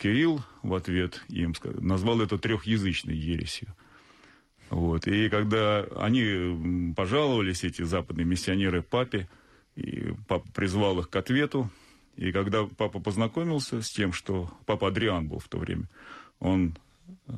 Кирилл 0.00 0.40
в 0.62 0.72
ответ 0.72 1.22
им 1.28 1.52
назвал 1.62 2.22
это 2.22 2.38
трехязычной 2.38 3.14
ересью. 3.14 3.68
Вот. 4.70 5.06
И 5.06 5.28
когда 5.28 5.84
они 5.96 6.92
пожаловались, 6.94 7.64
эти 7.64 7.82
западные 7.82 8.24
миссионеры, 8.24 8.82
папе, 8.82 9.28
и 9.76 10.12
папа 10.26 10.46
призвал 10.52 10.98
их 10.98 11.10
к 11.10 11.16
ответу, 11.16 11.70
и 12.16 12.32
когда 12.32 12.64
папа 12.64 12.98
познакомился 12.98 13.82
с 13.82 13.90
тем, 13.90 14.12
что 14.12 14.50
папа 14.64 14.88
Адриан 14.88 15.28
был 15.28 15.38
в 15.38 15.48
то 15.48 15.58
время, 15.58 15.88
он 16.40 16.76
э, 17.28 17.32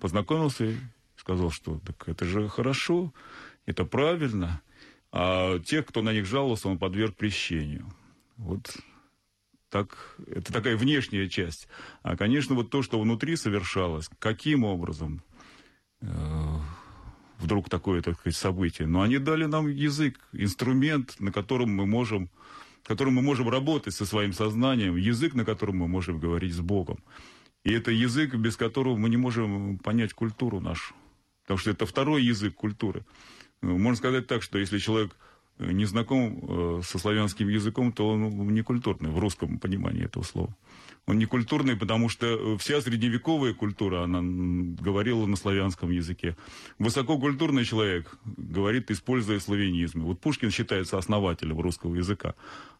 познакомился 0.00 0.64
и 0.64 0.76
сказал, 1.16 1.50
что 1.50 1.78
так 1.78 2.08
это 2.08 2.24
же 2.24 2.48
хорошо, 2.48 3.12
это 3.66 3.84
правильно. 3.84 4.60
А 5.12 5.58
тех, 5.60 5.86
кто 5.86 6.02
на 6.02 6.12
них 6.12 6.26
жаловался, 6.26 6.68
он 6.68 6.78
подверг 6.78 7.16
крещению. 7.16 7.86
Вот 8.36 8.76
так, 9.70 10.16
это 10.26 10.52
такая 10.52 10.76
внешняя 10.76 11.28
часть. 11.28 11.68
А, 12.02 12.16
конечно, 12.16 12.54
вот 12.54 12.70
то, 12.70 12.82
что 12.82 13.00
внутри 13.00 13.36
совершалось, 13.36 14.10
каким 14.18 14.64
образом, 14.64 15.22
вдруг 17.38 17.68
такое, 17.68 18.02
так 18.02 18.18
сказать, 18.18 18.36
событие. 18.36 18.86
Но 18.86 19.02
они 19.02 19.18
дали 19.18 19.46
нам 19.46 19.68
язык, 19.68 20.18
инструмент, 20.32 21.16
на 21.18 21.32
котором 21.32 21.70
мы 21.70 21.86
можем, 21.86 22.28
которым 22.84 23.14
мы 23.14 23.22
можем 23.22 23.48
работать 23.48 23.94
со 23.94 24.06
своим 24.06 24.32
сознанием, 24.32 24.96
язык, 24.96 25.34
на 25.34 25.44
котором 25.44 25.78
мы 25.78 25.88
можем 25.88 26.18
говорить 26.18 26.54
с 26.54 26.60
Богом. 26.60 26.98
И 27.64 27.72
это 27.72 27.90
язык, 27.90 28.34
без 28.34 28.56
которого 28.56 28.96
мы 28.96 29.08
не 29.08 29.16
можем 29.16 29.78
понять 29.78 30.12
культуру 30.12 30.60
нашу. 30.60 30.94
Потому 31.42 31.58
что 31.58 31.70
это 31.70 31.84
второй 31.84 32.22
язык 32.22 32.54
культуры. 32.54 33.04
Ну, 33.62 33.78
можно 33.78 33.96
сказать 33.96 34.26
так, 34.26 34.42
что 34.42 34.58
если 34.58 34.78
человек 34.78 35.14
не 35.58 35.84
знаком 35.84 36.78
э, 36.78 36.82
со 36.82 36.98
славянским 36.98 37.48
языком, 37.48 37.92
то 37.92 38.08
он 38.08 38.54
не 38.54 38.62
культурный 38.62 39.10
в 39.10 39.18
русском 39.18 39.58
понимании 39.58 40.04
этого 40.04 40.22
слова. 40.22 40.56
Он 41.06 41.18
не 41.18 41.26
культурный, 41.26 41.76
потому 41.76 42.08
что 42.08 42.56
вся 42.58 42.80
средневековая 42.80 43.52
культура, 43.52 44.02
она 44.04 44.20
говорила 44.22 45.26
на 45.26 45.36
славянском 45.36 45.90
языке. 45.90 46.36
Высококультурный 46.78 47.64
человек 47.64 48.16
говорит, 48.24 48.90
используя 48.90 49.40
славянизмы. 49.40 50.04
Вот 50.04 50.20
Пушкин 50.20 50.50
считается 50.50 50.98
основателем 50.98 51.60
русского 51.60 51.96
языка. 51.96 52.34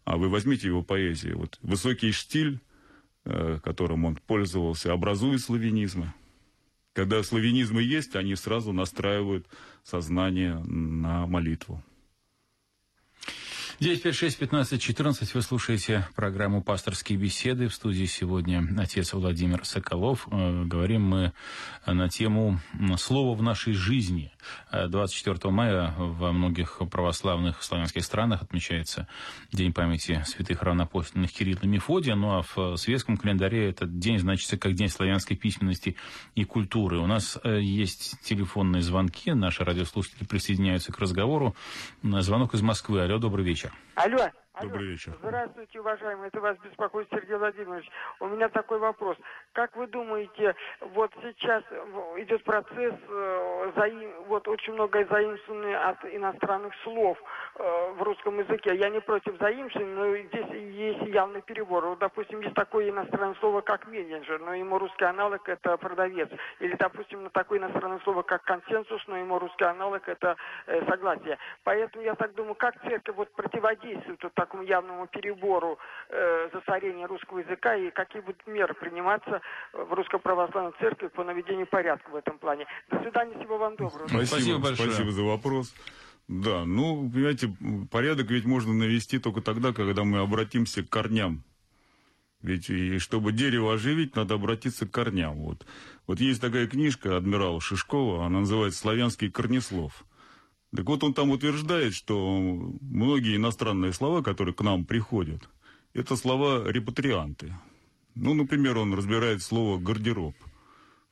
А 0.05 0.17
вы 0.17 0.29
возьмите 0.29 0.69
его 0.69 0.83
поэзию. 0.83 1.39
Вот 1.39 1.59
высокий 1.63 2.13
штиль, 2.13 2.61
э, 3.25 3.59
которым 3.65 4.05
он 4.05 4.17
пользовался, 4.17 4.93
образует 4.93 5.41
славянизмы. 5.41 6.13
Когда 6.93 7.23
славянизмы 7.23 7.83
есть, 7.83 8.17
они 8.17 8.35
сразу 8.35 8.73
настраивают 8.73 9.47
сознание 9.83 10.59
на 10.59 11.27
молитву. 11.27 11.83
956 13.81 14.37
15 14.37 14.83
14 14.83 15.35
вы 15.35 15.41
слушаете 15.41 16.07
программу 16.15 16.63
«Пасторские 16.63 17.17
беседы». 17.17 17.67
В 17.67 17.75
студии 17.75 18.05
сегодня 18.05 18.63
отец 18.79 19.15
Владимир 19.15 19.65
Соколов. 19.65 20.29
Э, 20.31 20.65
говорим 20.67 21.03
мы 21.05 21.33
на 21.87 22.11
тему 22.11 22.61
«Слово 22.99 23.35
в 23.35 23.43
нашей 23.43 23.73
жизни». 23.73 24.35
24 24.73 25.39
э, 25.43 25.49
мая 25.51 25.95
во 25.97 26.33
многих 26.33 26.81
православных 26.91 27.63
славянских 27.63 28.05
странах 28.05 28.43
отмечается 28.43 29.09
День 29.53 29.73
памяти 29.73 30.23
святых 30.25 30.63
равнопостных 30.63 31.33
Кирилла 31.33 31.61
и 31.63 31.67
Мефодия. 31.67 32.15
Ну 32.15 32.39
а 32.39 32.43
в 32.43 32.77
светском 32.77 33.17
календаре 33.17 33.69
этот 33.69 33.99
день 33.99 34.19
значится 34.19 34.59
как 34.59 34.75
День 34.75 34.89
славянской 34.89 35.37
письменности 35.37 35.97
и 36.35 36.45
культуры. 36.45 36.99
У 36.99 37.07
нас 37.07 37.39
э, 37.43 37.61
есть 37.61 38.21
телефонные 38.23 38.83
звонки. 38.83 39.33
Наши 39.33 39.65
радиослушатели 39.65 40.27
присоединяются 40.27 40.93
к 40.93 40.99
разговору. 40.99 41.55
Звонок 42.03 42.55
из 42.55 42.63
Москвы. 42.63 43.03
Алло, 43.03 43.19
добрый 43.19 43.45
вечер. 43.45 43.73
Алло. 43.95 44.31
Добрый 44.61 44.89
вечер. 44.89 45.17
Здравствуйте, 45.23 45.81
уважаемый. 45.81 46.29
Это 46.29 46.41
вас 46.41 46.57
беспокоит 46.59 47.09
Сергей 47.11 47.37
Владимирович. 47.37 47.87
У 48.21 48.27
меня 48.27 48.49
такой 48.49 48.79
вопрос. 48.79 49.17
Как 49.53 49.75
вы 49.75 49.89
думаете, 49.89 50.55
вот 50.81 51.11
сейчас 51.23 51.65
идет 52.19 52.45
процесс, 52.45 52.95
э, 53.09 54.13
вот 54.29 54.47
очень 54.47 54.75
многое 54.75 55.05
заимствованы 55.07 55.75
от 55.75 56.05
иностранных 56.05 56.73
слов 56.85 57.19
э, 57.57 57.93
в 57.97 58.03
русском 58.03 58.39
языке. 58.39 58.77
Я 58.77 58.91
не 58.91 59.01
против 59.01 59.37
заимствования, 59.41 59.95
но 59.95 60.17
здесь 60.29 60.47
есть 60.73 61.03
явный 61.13 61.43
перебор. 61.43 61.85
Вот, 61.85 61.99
допустим, 61.99 62.41
есть 62.41 62.55
такое 62.55 62.91
иностранное 62.91 63.35
слово, 63.41 63.61
как 63.61 63.89
менеджер, 63.89 64.39
но 64.39 64.55
ему 64.55 64.79
русский 64.79 65.05
аналог 65.05 65.49
это 65.49 65.77
продавец. 65.79 66.29
Или, 66.61 66.77
допустим, 66.77 67.29
такое 67.31 67.59
иностранное 67.59 68.01
слово, 68.05 68.23
как 68.23 68.45
консенсус, 68.45 69.03
но 69.09 69.17
ему 69.17 69.41
русский 69.41 69.65
аналог 69.65 70.09
это 70.09 70.37
э, 70.67 70.85
согласие. 70.89 71.39
Поэтому 71.65 72.05
я 72.05 72.15
так 72.15 72.35
думаю, 72.35 72.55
как 72.55 72.81
церковь 72.83 73.17
вот 73.17 73.33
противодействует 73.33 74.23
вот 74.23 74.35
такому 74.35 74.63
явному 74.63 75.09
перебору 75.09 75.77
э, 76.09 76.51
засорения 76.53 77.07
русского 77.07 77.41
языка 77.41 77.75
и 77.75 77.91
какие 77.91 78.23
будут 78.23 78.47
меры 78.47 78.75
приниматься 78.75 79.40
в 79.73 79.93
Русской 79.93 80.21
Православной 80.21 80.73
Церкви 80.79 81.09
по 81.09 81.25
наведению 81.25 81.67
порядка 81.67 82.11
в 82.11 82.17
этом 82.17 82.39
плане. 82.39 82.67
До 82.91 83.01
свидания, 83.01 83.39
всего 83.39 83.59
вам 83.59 83.77
доброго. 83.77 84.09
Спасибо, 84.09 84.27
спасибо 84.27 84.59
большое. 84.59 84.91
Спасибо 84.91 85.13
за 85.13 85.23
вопрос. 85.23 85.75
Да, 86.29 86.65
ну, 86.65 87.11
понимаете, 87.11 87.53
порядок 87.91 88.31
ведь 88.31 88.45
можно 88.45 88.73
навести 88.73 89.19
только 89.19 89.41
тогда, 89.41 89.73
когда 89.73 90.05
мы 90.05 90.19
обратимся 90.19 90.85
к 90.85 90.89
корням. 90.89 91.43
Ведь 92.43 92.71
и 92.71 92.99
чтобы 92.99 93.33
дерево 93.33 93.75
оживить, 93.75 94.17
надо 94.17 94.35
обратиться 94.35 94.87
к 94.87 94.91
корням. 94.91 95.37
Вот, 95.41 95.67
вот 96.07 96.21
есть 96.21 96.41
такая 96.41 96.67
книжка 96.67 97.17
адмирала 97.17 97.61
Шишкова, 97.61 98.27
она 98.27 98.41
называется 98.41 98.81
«Славянский 98.81 99.31
корнеслов». 99.31 100.05
Так 100.75 100.87
вот 100.87 101.03
он 101.03 101.15
там 101.15 101.31
утверждает, 101.31 101.95
что 101.95 102.17
многие 102.81 103.37
иностранные 103.37 103.93
слова, 103.93 104.23
которые 104.23 104.55
к 104.55 104.63
нам 104.63 104.85
приходят, 104.85 105.49
это 105.95 106.17
слова 106.17 106.71
репатрианты. 106.71 107.53
Ну, 108.15 108.35
например, 108.35 108.79
он 108.79 108.95
разбирает 108.95 109.43
слово 109.43 109.79
«гардероб». 109.79 110.35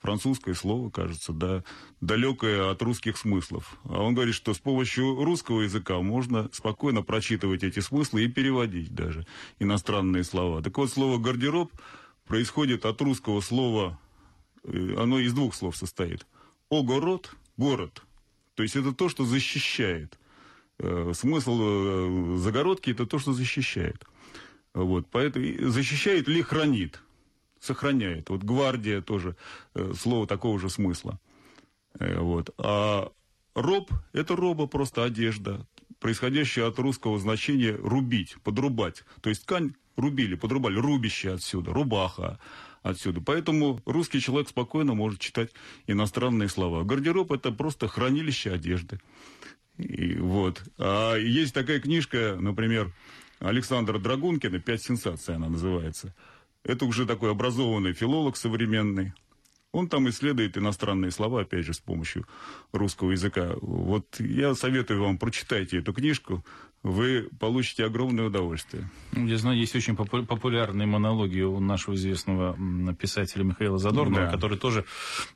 Французское 0.01 0.55
слово, 0.55 0.91
кажется, 0.91 1.33
да, 1.33 1.65
далекое 2.01 2.71
от 2.71 2.81
русских 2.83 3.17
смыслов. 3.17 3.79
А 3.83 4.01
он 4.01 4.15
говорит, 4.15 4.35
что 4.35 4.55
с 4.55 4.59
помощью 4.59 5.25
русского 5.25 5.63
языка 5.63 5.99
можно 5.99 6.49
спокойно 6.53 7.03
прочитывать 7.03 7.65
эти 7.65 7.81
смыслы 7.81 8.25
и 8.25 8.29
переводить 8.29 8.95
даже 8.95 9.27
иностранные 9.59 10.23
слова. 10.23 10.63
Так 10.63 10.79
вот, 10.79 10.91
слово 10.91 11.19
«гардероб» 11.19 11.73
происходит 12.27 12.87
от 12.87 13.01
русского 13.01 13.41
слова, 13.41 13.99
э, 14.63 14.95
оно 14.97 15.19
из 15.19 15.33
двух 15.33 15.55
слов 15.55 15.77
состоит. 15.77 16.27
«Огород»– 16.71 17.35
город– 17.57 18.05
то 18.59 18.65
есть 18.65 18.75
это 18.75 18.93
то, 18.93 19.09
что 19.09 19.25
защищает. 19.25 20.19
Э, 20.81 21.13
смысл 21.15 21.61
э, 21.63 22.37
загородки– 22.39 22.91
это 22.91 23.07
то, 23.07 23.21
что 23.21 23.33
защищает. 23.33 24.05
Вот, 24.85 25.09
поэтому 25.11 25.71
защищает 25.71 26.29
ли 26.29 26.43
хранит. 26.43 27.01
сохраняет. 27.61 28.31
Вот 28.31 28.43
гвардия 28.45 29.01
тоже 29.01 29.37
э, 29.75 29.93
слово 29.99 30.27
такого 30.27 30.59
же 30.59 30.71
смысла. 30.71 31.19
Э, 31.99 32.19
вот. 32.21 32.55
А 32.59 33.11
роб– 33.55 33.91
это 34.13 34.37
роба, 34.37 34.67
просто 34.67 35.05
одежда, 35.05 35.67
происходящая 35.99 36.69
от 36.69 36.79
русского 36.79 37.19
значения 37.19 37.75
рубить, 37.75 38.37
подрубать. 38.45 39.05
То 39.21 39.31
есть 39.31 39.43
ткань 39.43 39.75
рубили, 39.97 40.37
подрубали, 40.37 40.79
рубище 40.79 41.33
отсюда, 41.33 41.73
рубаха 41.73 42.39
отсюда. 42.83 43.21
Поэтому 43.21 43.81
русский 43.85 44.21
человек 44.21 44.49
спокойно 44.49 44.95
может 44.95 45.19
читать 45.19 45.51
иностранные 45.89 46.49
слова. 46.49 46.85
Гардероб– 46.85 47.33
это 47.33 47.51
просто 47.51 47.89
хранилище 47.89 48.53
одежды. 48.53 49.01
И 49.77 50.15
вот. 50.15 50.63
А 50.79 51.17
есть 51.17 51.55
такая 51.55 51.81
книжка, 51.81 52.37
например, 52.39 52.93
Александра 53.41 53.99
Драгункина 53.99 54.59
«Пять 54.59 54.83
сенсаций» 54.83 55.35
она 55.35 55.49
называется. 55.49 56.15
Это 56.65 56.85
уже 56.85 57.07
такой 57.07 57.31
образованный 57.31 57.93
филолог 57.93 58.37
современный. 58.37 59.13
Он 59.71 59.89
там 59.89 60.09
исследует 60.09 60.57
иностранные 60.57 61.11
слова, 61.11 61.43
опять 61.43 61.65
же, 61.65 61.75
с 61.75 61.79
помощью 61.79 62.27
русского 62.73 63.13
языка. 63.13 63.55
Вот 63.61 64.19
я 64.19 64.55
советую 64.55 65.03
вам, 65.03 65.19
прочитайте 65.19 65.79
эту 65.79 65.93
книжку 65.93 66.45
вы 66.83 67.29
получите 67.41 67.85
огромное 67.85 68.27
удовольствие. 68.27 68.89
Я 69.13 69.37
знаю, 69.39 69.59
есть 69.59 69.75
очень 69.75 69.97
популярные 69.97 70.87
монологи 70.87 71.41
у 71.41 71.59
нашего 71.59 71.95
известного 71.95 72.57
писателя 72.95 73.43
Михаила 73.43 73.79
Задорнова, 73.79 74.27
да. 74.27 74.31
который 74.31 74.59
тоже, 74.59 74.85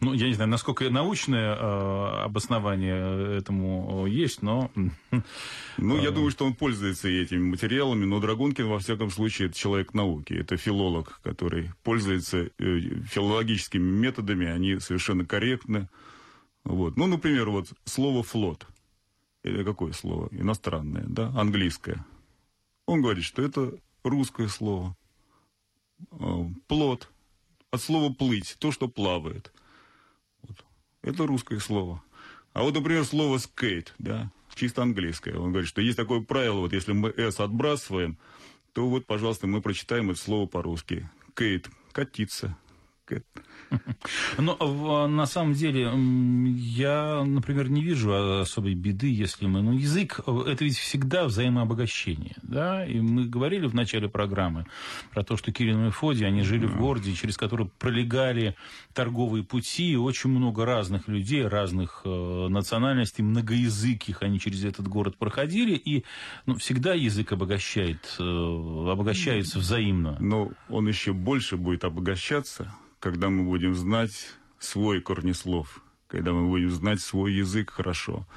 ну, 0.01 0.13
я 0.13 0.29
не 0.29 0.35
знаю, 0.35 0.51
насколько 0.51 0.89
научное 0.89 1.55
э, 1.55 2.25
обоснование 2.25 3.39
этому 3.39 4.07
есть, 4.07 4.43
но... 4.43 4.71
Ну, 5.79 6.01
я 6.01 6.11
думаю, 6.11 6.31
что 6.31 6.45
он 6.45 6.55
пользуется 6.55 7.09
этими 7.09 7.43
материалами, 7.43 8.05
но 8.05 8.21
Драгункин, 8.21 8.69
во 8.69 8.79
всяком 8.79 9.11
случае, 9.11 9.49
это 9.49 9.59
человек 9.59 9.95
науки, 9.95 10.35
это 10.35 10.57
филолог, 10.57 11.19
который 11.23 11.71
пользуется 11.83 12.51
э, 12.59 12.79
филологическими 13.11 13.83
методами, 13.83 14.47
они 14.47 14.79
совершенно 14.81 15.25
корректны. 15.25 15.89
Вот. 16.65 16.97
Ну, 16.97 17.07
например, 17.07 17.51
вот 17.51 17.73
слово 17.85 18.23
«флот» 18.23 18.67
какое 19.43 19.93
слово, 19.93 20.29
иностранное, 20.31 21.05
да, 21.07 21.29
английское. 21.37 22.05
Он 22.87 23.03
говорит, 23.03 23.25
что 23.25 23.43
это 23.43 23.75
русское 24.05 24.49
слово. 24.49 24.97
А, 26.11 26.47
плод. 26.67 27.11
От 27.71 27.81
слова 27.81 28.13
плыть, 28.13 28.57
то, 28.59 28.71
что 28.71 28.89
плавает. 28.89 29.53
Вот. 30.43 30.65
Это 31.03 31.27
русское 31.27 31.59
слово. 31.59 32.03
А 32.53 32.63
вот, 32.63 32.75
например, 32.75 33.05
слово 33.05 33.39
скейт, 33.39 33.95
да, 33.99 34.31
чисто 34.55 34.83
английское. 34.83 35.37
Он 35.37 35.51
говорит, 35.51 35.69
что 35.69 35.81
есть 35.81 35.97
такое 35.97 36.21
правило, 36.21 36.61
вот 36.61 36.73
если 36.73 36.93
мы 36.93 37.11
s 37.11 37.41
отбрасываем, 37.41 38.19
то 38.75 38.89
вот, 38.89 39.07
пожалуйста, 39.07 39.47
мы 39.47 39.63
прочитаем 39.63 40.11
это 40.11 40.21
слово 40.21 40.47
по-русски. 40.47 41.09
Кейт, 41.35 41.71
катиться. 41.93 42.57
Кэт. 43.13 43.27
Но 44.39 44.57
ну, 44.61 45.07
на 45.07 45.27
самом 45.27 45.55
деле 45.55 45.91
я, 46.57 47.23
например, 47.25 47.71
не 47.71 47.83
вижу 47.83 48.41
особой 48.41 48.75
беды, 48.75 49.13
если 49.13 49.47
мы... 49.47 49.63
Ну, 49.63 49.73
язык– 49.73 50.21
это 50.47 50.65
ведь 50.65 50.79
всегда 50.79 51.25
взаимообогащение, 51.25 52.37
да? 52.43 52.85
И 52.85 53.01
мы 53.01 53.25
говорили 53.25 53.67
в 53.67 53.75
начале 53.75 54.09
программы 54.09 54.67
про 55.13 55.23
то, 55.23 55.37
что 55.37 55.53
Кирилл 55.53 55.79
и 55.79 55.87
Мефодий, 55.87 56.27
они 56.27 56.43
жили 56.43 56.67
в 56.67 56.77
городе, 56.77 57.15
через 57.15 57.37
который 57.37 57.71
пролегали 57.79 58.57
торговые 58.93 59.45
пути, 59.45 59.93
и 59.93 59.97
очень 59.97 60.31
много 60.31 60.65
разных 60.65 61.09
людей, 61.09 61.47
разных 61.47 62.03
э, 62.05 62.49
национальностей, 62.49 63.25
многоязыких, 63.25 64.23
они 64.23 64.39
через 64.39 64.65
этот 64.65 64.89
город 64.89 65.17
проходили, 65.17 65.75
и 65.75 66.05
ну, 66.47 66.57
всегда 66.57 66.95
язык 66.95 67.33
обогащает, 67.33 68.17
э, 68.19 68.23
обогащается 68.23 69.59
взаимно. 69.59 70.17
Но 70.21 70.51
он 70.69 70.89
еще 70.89 71.13
больше 71.13 71.57
будет 71.57 71.85
обогащаться, 71.85 72.73
когда 73.03 73.31
мы 73.31 73.43
будем 73.43 73.75
знать 73.75 74.31
свой 74.61 75.01
корнеслов, 75.01 75.83
когда 76.07 76.33
мы 76.33 76.47
будем 76.47 76.71
знать 76.71 77.01
свой 77.01 77.33
язык 77.33 77.71
хорошо, 77.71 78.29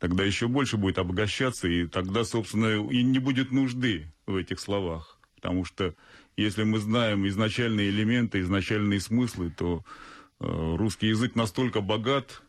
тогда 0.00 0.24
еще 0.24 0.48
больше 0.48 0.76
будет 0.76 0.98
обогащаться, 0.98 1.68
и 1.68 1.86
тогда, 1.86 2.24
собственно, 2.24 2.84
и 2.90 3.04
не 3.04 3.20
будет 3.20 3.52
нужды 3.52 4.12
в 4.26 4.34
этих 4.34 4.58
словах. 4.58 5.20
Потому 5.36 5.64
что 5.64 5.94
если 6.36 6.64
мы 6.64 6.80
знаем 6.80 7.28
изначальные 7.28 7.90
элементы, 7.90 8.40
изначальные 8.40 9.00
смыслы, 9.00 9.50
то 9.56 9.84
э, 10.40 10.76
русский 10.76 11.06
язык 11.06 11.36
настолько 11.36 11.80
богат, 11.80 12.42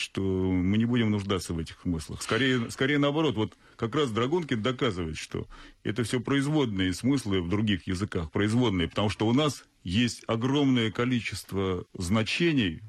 что 0.00 0.22
мы 0.22 0.78
не 0.78 0.86
будем 0.86 1.10
нуждаться 1.10 1.52
в 1.52 1.58
этих 1.58 1.80
смыслах. 1.82 2.22
Скорее, 2.22 2.70
скорее 2.70 2.98
наоборот, 2.98 3.36
вот 3.36 3.56
как 3.76 3.94
раз 3.94 4.10
Драгункин 4.10 4.62
доказывает, 4.62 5.16
что 5.16 5.46
это 5.84 6.04
все 6.04 6.20
производные 6.20 6.92
смыслы 6.94 7.42
в 7.42 7.48
других 7.48 7.86
языках, 7.86 8.30
производные, 8.30 8.88
потому 8.88 9.10
что 9.10 9.26
у 9.26 9.32
нас 9.32 9.64
есть 9.84 10.24
огромное 10.26 10.90
количество 10.90 11.84
значений, 11.94 12.80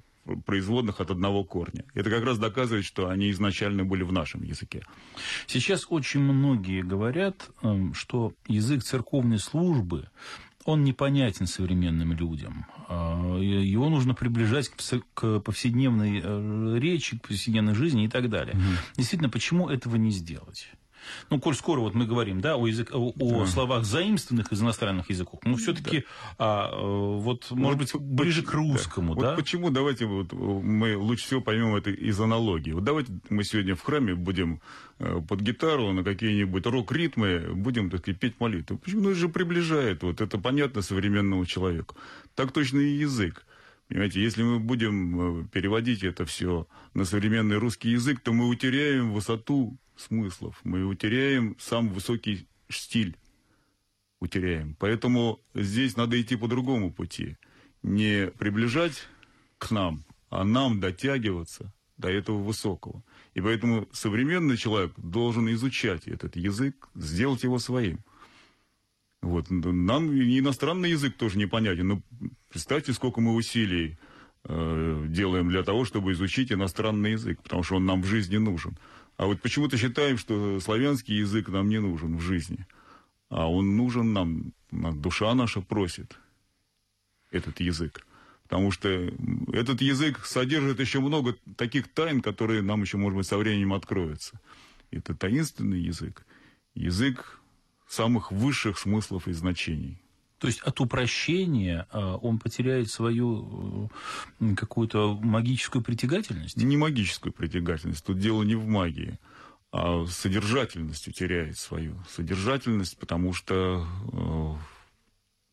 производных 0.46 1.02
от 1.02 1.12
одного 1.12 1.44
корня. 1.44 1.84
Это 1.94 2.10
как 2.10 2.24
раз 2.24 2.38
доказывает, 2.38 2.86
что 2.86 3.10
они 3.10 3.32
изначально 3.32 3.84
были 3.84 4.04
в 4.04 4.12
нашем 4.12 4.44
языке. 4.44 4.84
Сейчас 5.48 5.88
очень 5.90 6.22
многие 6.22 6.84
говорят, 6.84 7.50
эм, 7.64 7.94
что 7.94 8.34
язык 8.48 8.84
церковной 8.84 9.40
службы 9.40 10.10
он 10.66 10.84
непонятен 10.84 11.48
современным 11.48 12.14
людям. 12.14 12.66
А, 12.88 13.38
его 13.38 13.90
нужно 13.90 14.14
приближать 14.14 14.72
к 15.14 15.40
повседневной 15.40 16.22
э, 16.24 16.78
речи, 16.80 17.18
к 17.18 17.28
повседневной 17.28 17.74
жизни 17.74 18.06
и 18.06 18.08
так 18.08 18.30
далее. 18.30 18.56
Угу. 18.56 18.98
Действительно, 18.98 19.30
почему 19.30 19.70
этого 19.70 19.96
не 19.96 20.12
сделать? 20.12 20.70
Ну, 21.30 21.40
коль 21.40 21.56
скоро 21.56 21.80
вот 21.80 21.94
мы 21.94 22.06
говорим, 22.06 22.42
да, 22.42 22.56
о, 22.56 22.68
язык, 22.68 22.90
о, 22.94 23.14
о 23.20 23.46
словах 23.46 23.86
заимствованных 23.86 24.52
из 24.52 24.62
иностранных 24.62 25.10
языков, 25.10 25.40
ну, 25.44 25.56
все-таки, 25.58 26.00
да. 26.00 26.06
а, 26.38 26.72
э, 26.72 27.22
вот, 27.22 27.52
может 27.52 27.80
быть, 27.80 27.96
ближе 27.96 28.44
к 28.44 28.54
русскому, 28.54 29.16
да? 29.16 29.22
да? 29.22 29.30
Вот 29.30 29.38
почему, 29.38 29.70
давайте 29.70 30.06
вот 30.06 30.34
мы 30.34 30.98
лучше 30.98 31.26
всего 31.26 31.42
поймем 31.42 31.76
это 31.76 31.90
из 31.90 32.20
аналогии. 32.20 32.72
Вот 32.72 32.84
давайте 32.84 33.12
мы 33.30 33.44
сегодня 33.44 33.76
в 33.76 33.82
храме 33.82 34.16
будем 34.16 34.62
э, 35.00 35.22
под 35.28 35.42
гитару 35.42 35.92
на 35.92 36.04
какие-нибудь 36.04 36.66
рок-ритмы 36.66 37.54
будем, 37.54 37.90
так 37.90 38.02
сказать, 38.02 38.20
петь 38.20 38.40
молитву. 38.40 38.78
Почему? 38.78 39.02
Ну, 39.04 39.10
это 39.12 39.20
же 39.20 39.30
приближает, 39.30 40.04
вот 40.04 40.22
это 40.22 40.38
понятно 40.38 40.82
современному 40.82 41.46
человеку. 41.46 41.96
Так 42.36 42.52
точно 42.52 42.80
и 42.80 42.98
язык. 42.98 43.46
Понимаете, 43.92 44.22
если 44.22 44.44
мы 44.44 44.60
будем 44.60 45.42
э, 45.42 45.46
переводить 45.52 46.04
это 46.04 46.26
все 46.26 46.66
на 46.94 47.04
современный 47.04 47.58
русский 47.58 47.90
язык, 47.90 48.22
то 48.22 48.32
мы 48.32 48.48
утеряем 48.48 49.12
высоту 49.12 49.78
смыслов. 50.02 50.60
Мы 50.64 50.86
утеряем 50.86 51.56
сам 51.60 51.90
высокий 51.90 52.48
стиль. 52.70 53.16
Утеряем. 54.20 54.76
Поэтому 54.80 55.40
здесь 55.56 55.98
надо 55.98 56.22
идти 56.22 56.36
по 56.36 56.48
другому 56.48 56.92
пути. 56.92 57.38
Не 57.82 58.28
приближать 58.28 59.08
к 59.58 59.72
нам, 59.72 60.04
а 60.30 60.44
нам 60.44 60.80
дотягиваться 60.80 61.74
до 61.98 62.10
этого 62.10 62.38
высокого. 62.38 63.04
И 63.34 63.42
поэтому 63.42 63.88
современный 63.92 64.58
человек 64.58 64.94
должен 64.98 65.52
изучать 65.54 66.08
этот 66.08 66.36
язык, 66.36 66.90
сделать 66.96 67.44
его 67.44 67.60
своим. 67.60 68.00
Вот. 69.22 69.50
Нам 69.50 70.12
иностранный 70.12 70.92
язык 70.92 71.16
тоже 71.16 71.38
непонятен. 71.38 71.88
Но 71.88 72.02
представьте, 72.50 72.94
сколько 72.94 73.22
мы 73.22 73.36
усилий 73.36 73.98
э, 74.44 75.06
делаем 75.08 75.50
для 75.50 75.64
того, 75.64 75.86
чтобы 75.86 76.12
изучить 76.14 76.52
иностранный 76.52 77.12
язык, 77.12 77.42
потому 77.42 77.64
что 77.64 77.76
он 77.76 77.86
нам 77.86 78.02
в 78.02 78.06
жизни 78.06 78.38
нужен. 78.38 78.78
А 79.22 79.28
вот 79.28 79.40
почему-то 79.40 79.78
считаем, 79.78 80.18
что 80.18 80.60
славянский 80.60 81.16
язык 81.20 81.48
нам 81.50 81.70
не 81.70 81.80
нужен 81.80 82.18
в 82.18 82.22
жизни. 82.22 82.66
А 83.30 83.48
он 83.48 83.78
нужен 83.78 84.14
нам, 84.14 84.52
душа 84.72 85.36
наша 85.36 85.62
просит 85.62 86.18
этот 87.30 87.60
язык. 87.60 88.04
Потому 88.42 88.72
что 88.72 88.90
этот 89.54 89.80
язык 89.82 90.26
содержит 90.26 90.80
еще 90.80 91.02
много 91.02 91.36
таких 91.56 91.94
тайн, 91.94 92.22
которые 92.24 92.64
нам 92.64 92.82
еще, 92.82 92.98
может 92.98 93.16
быть, 93.16 93.28
со 93.28 93.38
временем 93.38 93.74
откроются. 93.74 94.42
Это 94.90 95.14
таинственный 95.14 95.82
язык. 95.82 96.26
Язык 96.74 97.40
самых 97.88 98.32
высших 98.32 98.80
смыслов 98.80 99.28
и 99.28 99.34
значений. 99.34 100.02
То 100.42 100.48
есть 100.48 100.60
от 100.62 100.82
упрощения 100.82 101.88
а, 101.92 102.16
он 102.16 102.40
потеряет 102.40 102.90
свою 102.90 103.92
э, 104.40 104.56
какую-то 104.56 105.14
магическую 105.14 105.84
притягательность? 105.84 106.58
Не 106.58 106.78
магическую 106.78 107.32
притягательность. 107.32 108.04
Тут 108.04 108.18
дело 108.18 108.42
не 108.42 108.56
в 108.56 108.66
магии, 108.66 109.20
а 109.72 110.04
содержательностью 110.08 111.14
теряет 111.14 111.60
свою. 111.60 112.04
Содержательность, 112.10 112.98
потому 112.98 113.34
что 113.34 113.86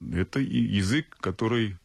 э, 0.01 0.20
это 0.20 0.40
язык, 0.40 1.18
который 1.20 1.77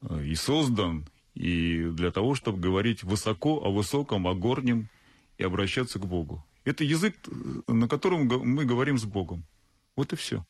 э, 0.00 0.24
и 0.24 0.34
создан 0.34 1.06
и 1.34 1.90
для 1.92 2.10
того, 2.10 2.34
чтобы 2.34 2.58
говорить 2.58 3.02
высоко 3.02 3.62
о 3.62 3.70
высоком, 3.70 4.26
о 4.26 4.34
горнем 4.34 4.88
и 5.36 5.44
обращаться 5.44 5.98
к 5.98 6.06
Богу. 6.06 6.42
Это 6.64 6.84
язык, 6.84 7.16
на 7.68 7.86
котором 7.86 8.28
мы 8.28 8.64
говорим 8.64 8.96
с 8.96 9.04
Богом. 9.04 9.44
Вот 9.94 10.14
и 10.14 10.16
все. 10.16 10.42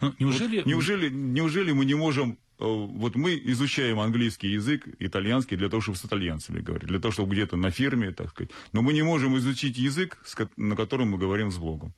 Ну, 0.00 0.14
неужели... 0.18 0.56
Вот, 0.58 0.66
неужели, 0.66 1.08
неужели 1.10 1.72
мы 1.72 1.84
не 1.84 1.94
можем... 1.94 2.38
Э, 2.58 2.64
вот 2.64 3.16
мы 3.16 3.40
изучаем 3.44 4.00
английский 4.00 4.48
язык, 4.48 4.86
итальянский, 4.98 5.56
для 5.56 5.68
того, 5.68 5.80
чтобы 5.80 5.98
с 5.98 6.04
итальянцами 6.04 6.60
говорить, 6.60 6.88
для 6.88 6.98
того, 6.98 7.12
чтобы 7.12 7.34
где-то 7.34 7.56
на 7.56 7.70
фирме, 7.70 8.12
так 8.12 8.30
сказать. 8.30 8.50
Но 8.72 8.82
мы 8.82 8.92
не 8.92 9.02
можем 9.02 9.36
изучить 9.38 9.78
язык, 9.78 10.18
на 10.56 10.76
котором 10.76 11.10
мы 11.10 11.18
говорим 11.18 11.50
с 11.50 11.56
Богом. 11.56 11.92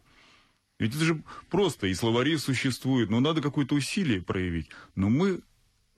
Ведь 0.79 0.94
это 0.94 1.05
же 1.05 1.22
просто, 1.49 1.87
и 1.87 1.94
словари 1.94 2.37
существуют, 2.37 3.11
но 3.11 3.20
надо 3.20 3.40
какое-то 3.40 3.75
усилие 3.75 4.20
проявить. 4.20 4.68
Но 4.94 5.09
мы 5.09 5.40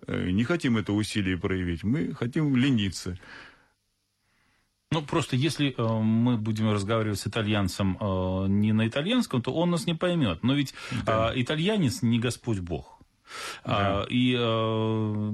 э, 0.06 0.30
не 0.30 0.44
хотим 0.44 0.76
это 0.76 0.92
усилие 0.92 1.36
проявить, 1.36 1.82
мы 1.82 2.14
хотим 2.14 2.54
лениться. 2.54 3.18
Ну, 4.90 5.02
просто 5.02 5.36
если 5.36 5.74
э, 5.76 6.00
мы 6.02 6.38
будем 6.38 6.70
разговаривать 6.70 7.18
с 7.18 7.26
итальянцем 7.26 7.98
э, 8.00 8.46
не 8.48 8.72
на 8.72 8.88
итальянском, 8.88 9.42
то 9.42 9.52
он 9.52 9.70
нас 9.70 9.86
не 9.86 9.94
поймет. 9.94 10.42
Но 10.42 10.54
ведь 10.54 10.72
да. 11.04 11.30
э, 11.34 11.42
итальянец 11.42 12.00
не 12.00 12.18
Господь 12.18 12.60
Бог. 12.60 12.98
Да. 13.66 14.04
А, 14.04 14.06
и 14.08 14.34
э, 14.34 15.30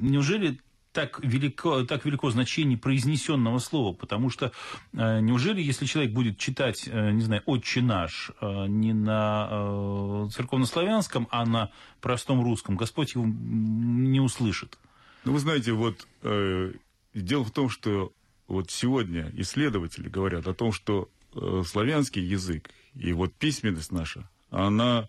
неужели 0.00 0.60
так 0.92 1.20
велико, 1.22 1.84
так 1.84 2.04
велико 2.04 2.30
значение 2.30 2.78
произнесенного 2.78 3.58
слова, 3.58 3.92
потому 3.92 4.30
что 4.30 4.52
э, 4.92 5.20
неужели, 5.20 5.60
если 5.60 5.84
человек 5.84 6.12
будет 6.12 6.38
читать, 6.38 6.84
э, 6.86 7.10
не 7.10 7.22
знаю, 7.22 7.42
«Отче 7.46 7.82
наш» 7.82 8.30
э, 8.40 8.66
не 8.68 8.94
на 8.94 9.48
э, 9.50 10.28
церковнославянском, 10.32 11.26
а 11.30 11.44
на 11.44 11.70
простом 12.00 12.42
русском, 12.42 12.76
Господь 12.76 13.14
его 13.14 13.26
не 13.26 14.20
услышит? 14.20 14.78
Ну, 15.24 15.32
вы 15.32 15.40
знаете, 15.40 15.72
вот 15.72 16.06
э, 16.22 16.72
дело 17.12 17.44
в 17.44 17.50
том, 17.50 17.68
что 17.68 18.12
вот 18.48 18.70
сегодня 18.70 19.30
исследователи 19.34 20.08
говорят 20.08 20.46
о 20.46 20.54
том, 20.54 20.72
что 20.72 21.08
э, 21.34 21.62
славянский 21.66 22.22
язык 22.22 22.70
и 22.94 23.12
вот 23.12 23.34
письменность 23.34 23.92
наша, 23.92 24.28
она 24.50 25.08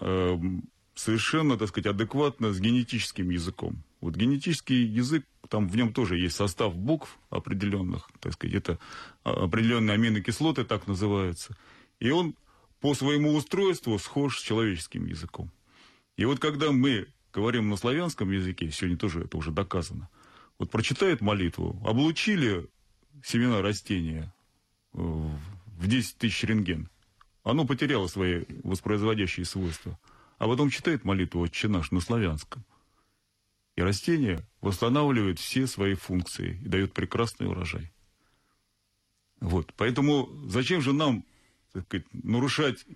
э, 0.00 0.38
совершенно, 0.94 1.56
так 1.56 1.68
сказать, 1.68 1.86
адекватна 1.86 2.52
с 2.52 2.60
генетическим 2.60 3.30
языком. 3.30 3.82
Вот 4.00 4.14
генетический 4.14 4.84
язык, 4.84 5.24
там 5.48 5.68
в 5.68 5.76
нем 5.76 5.92
тоже 5.92 6.18
есть 6.18 6.36
состав 6.36 6.76
букв 6.76 7.18
определенных, 7.30 8.10
так 8.20 8.34
сказать, 8.34 8.54
это 8.54 8.78
определенные 9.22 9.94
аминокислоты 9.94 10.64
так 10.64 10.86
называются. 10.86 11.56
И 12.00 12.10
он 12.10 12.34
по 12.80 12.94
своему 12.94 13.34
устройству 13.34 13.98
схож 13.98 14.38
с 14.38 14.42
человеческим 14.42 15.06
языком. 15.06 15.50
И 16.16 16.24
вот 16.24 16.38
когда 16.38 16.72
мы 16.72 17.08
говорим 17.32 17.68
на 17.68 17.76
славянском 17.76 18.30
языке, 18.30 18.70
сегодня 18.70 18.96
тоже 18.96 19.22
это 19.24 19.36
уже 19.36 19.50
доказано, 19.50 20.08
вот 20.58 20.70
прочитает 20.70 21.20
молитву, 21.20 21.80
облучили 21.84 22.68
семена 23.24 23.62
растения 23.62 24.32
в 24.92 25.86
10 25.86 26.16
тысяч 26.18 26.44
рентген, 26.44 26.88
оно 27.42 27.64
потеряло 27.64 28.06
свои 28.06 28.44
воспроизводящие 28.64 29.46
свойства. 29.46 29.98
А 30.38 30.46
потом 30.46 30.68
читает 30.70 31.04
молитву 31.04 31.40
«Отче 31.40 31.68
наш» 31.68 31.90
на 31.90 32.00
славянском. 32.00 32.64
И 33.76 33.82
растение 33.82 34.40
восстанавливает 34.60 35.38
все 35.38 35.66
свои 35.66 35.94
функции 35.94 36.60
и 36.62 36.68
дает 36.68 36.92
прекрасный 36.92 37.46
урожай. 37.46 37.92
Вот. 39.40 39.72
Поэтому 39.76 40.28
зачем 40.48 40.80
же 40.80 40.92
нам 40.92 41.24
так 41.72 41.84
сказать, 41.84 42.06
нарушать 42.12 42.86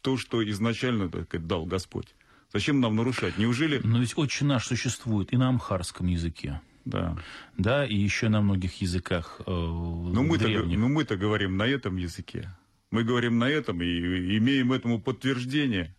то, 0.00 0.16
что 0.16 0.48
изначально 0.48 1.10
так 1.10 1.24
сказать, 1.26 1.46
дал 1.46 1.66
Господь? 1.66 2.14
Зачем 2.52 2.80
нам 2.80 2.96
нарушать? 2.96 3.38
Неужели... 3.38 3.78
Но 3.84 4.00
ведь 4.00 4.16
«Отче 4.16 4.44
наш» 4.44 4.66
существует 4.66 5.32
и 5.32 5.36
на 5.36 5.48
амхарском 5.48 6.06
языке. 6.06 6.60
Да. 6.90 7.16
Да, 7.56 7.86
и 7.86 7.94
еще 7.94 8.28
на 8.28 8.40
многих 8.40 8.80
языках 8.80 9.40
э, 9.46 9.50
но 9.50 10.22
мы-то, 10.22 10.48
но 10.48 10.88
мы-то 10.88 11.16
говорим 11.16 11.56
на 11.56 11.66
этом 11.66 11.96
языке. 11.96 12.50
Мы 12.90 13.04
говорим 13.04 13.38
на 13.38 13.48
этом 13.48 13.80
и 13.82 14.38
имеем 14.38 14.72
этому 14.72 15.00
подтверждение. 15.00 15.94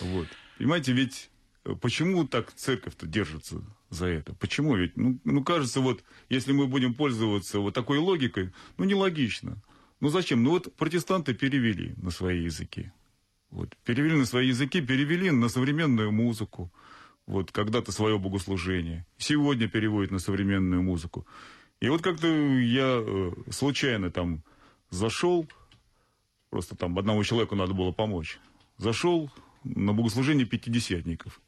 Вот. 0.00 0.26
Понимаете, 0.58 0.92
ведь 0.92 1.30
э, 1.64 1.74
почему 1.80 2.26
так 2.26 2.52
церковь-то 2.52 3.06
держится 3.06 3.62
за 3.90 4.06
это? 4.06 4.34
Почему? 4.34 4.74
Ведь, 4.76 4.96
ну, 4.96 5.20
ну, 5.24 5.44
кажется, 5.44 5.80
вот, 5.80 6.02
если 6.28 6.52
мы 6.52 6.66
будем 6.66 6.94
пользоваться 6.94 7.60
вот 7.60 7.74
такой 7.74 7.98
логикой, 7.98 8.52
ну, 8.76 8.84
нелогично. 8.84 9.62
Ну, 10.00 10.08
зачем? 10.08 10.42
Ну, 10.42 10.50
вот 10.50 10.74
протестанты 10.74 11.34
перевели 11.34 11.94
на 11.96 12.10
свои 12.10 12.42
языки. 12.42 12.90
Вот, 13.50 13.76
перевели 13.84 14.16
на 14.16 14.26
свои 14.26 14.48
языки, 14.48 14.80
перевели 14.80 15.30
на 15.30 15.48
современную 15.48 16.12
музыку 16.12 16.72
вот 17.28 17.52
когда-то 17.52 17.92
свое 17.92 18.18
богослужение. 18.18 19.06
Сегодня 19.18 19.68
переводит 19.68 20.10
на 20.10 20.18
современную 20.18 20.82
музыку. 20.82 21.26
И 21.78 21.88
вот 21.90 22.02
как-то 22.02 22.26
я 22.26 23.02
э, 23.02 23.32
случайно 23.50 24.10
там 24.10 24.42
зашел, 24.90 25.46
просто 26.48 26.74
там 26.74 26.98
одному 26.98 27.22
человеку 27.22 27.54
надо 27.54 27.74
было 27.74 27.92
помочь. 27.92 28.40
Зашел 28.78 29.30
на 29.62 29.92
богослужение 29.92 30.46
пятидесятников. 30.46 31.40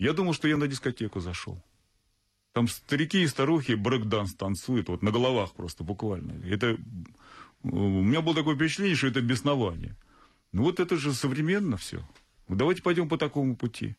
Я 0.00 0.12
думал, 0.12 0.34
что 0.34 0.48
я 0.48 0.56
на 0.56 0.66
дискотеку 0.66 1.20
зашел. 1.20 1.62
Там 2.52 2.66
старики 2.66 3.22
и 3.22 3.28
старухи 3.28 3.72
брейк-данс 3.72 4.34
танцуют, 4.34 4.88
вот 4.88 5.02
на 5.02 5.12
головах 5.12 5.52
просто 5.52 5.84
буквально. 5.84 6.44
Это, 6.44 6.76
у 7.62 8.02
меня 8.02 8.20
было 8.20 8.34
такое 8.34 8.56
впечатление, 8.56 8.96
что 8.96 9.06
это 9.06 9.20
беснование. 9.20 9.96
Ну 10.50 10.64
вот 10.64 10.80
это 10.80 10.96
же 10.96 11.14
современно 11.14 11.76
все. 11.76 12.02
Давайте 12.48 12.82
пойдем 12.82 13.08
по 13.08 13.16
такому 13.16 13.54
пути. 13.54 13.94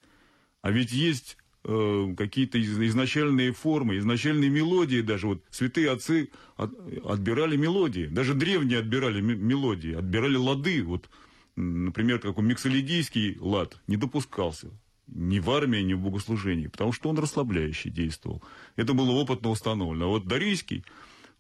А 0.65 0.71
ведь 0.71 0.91
есть 0.91 1.38
э, 1.63 2.13
какие-то 2.17 2.60
изначальные 2.60 3.51
формы, 3.51 3.99
изначальные 3.99 4.49
мелодии 4.49 5.01
даже. 5.01 5.28
Вот 5.28 5.43
святые 5.51 5.91
отцы 5.91 6.32
от, 6.56 6.73
отбирали 7.06 7.56
мелодии. 7.56 8.08
Даже 8.08 8.34
древние 8.34 8.80
отбирали 8.80 9.21
мелодии, 9.21 9.93
отбирали 9.93 10.38
лады. 10.38 10.84
Вот, 10.84 11.08
например, 11.56 12.17
какой 12.17 12.43
миксолидийский 12.45 13.38
лад 13.39 13.80
не 13.86 13.95
допускался 13.95 14.71
ни 15.06 15.38
в 15.38 15.51
армии, 15.51 15.82
ни 15.82 15.93
в 15.93 15.99
богослужении, 15.99 16.65
потому 16.65 16.93
что 16.93 17.10
он 17.10 17.19
расслабляющий 17.19 17.91
действовал. 17.91 18.41
Это 18.75 18.95
было 18.95 19.12
опытно 19.12 19.51
установлено. 19.51 20.06
А 20.06 20.08
вот 20.08 20.25
дарийский 20.25 20.84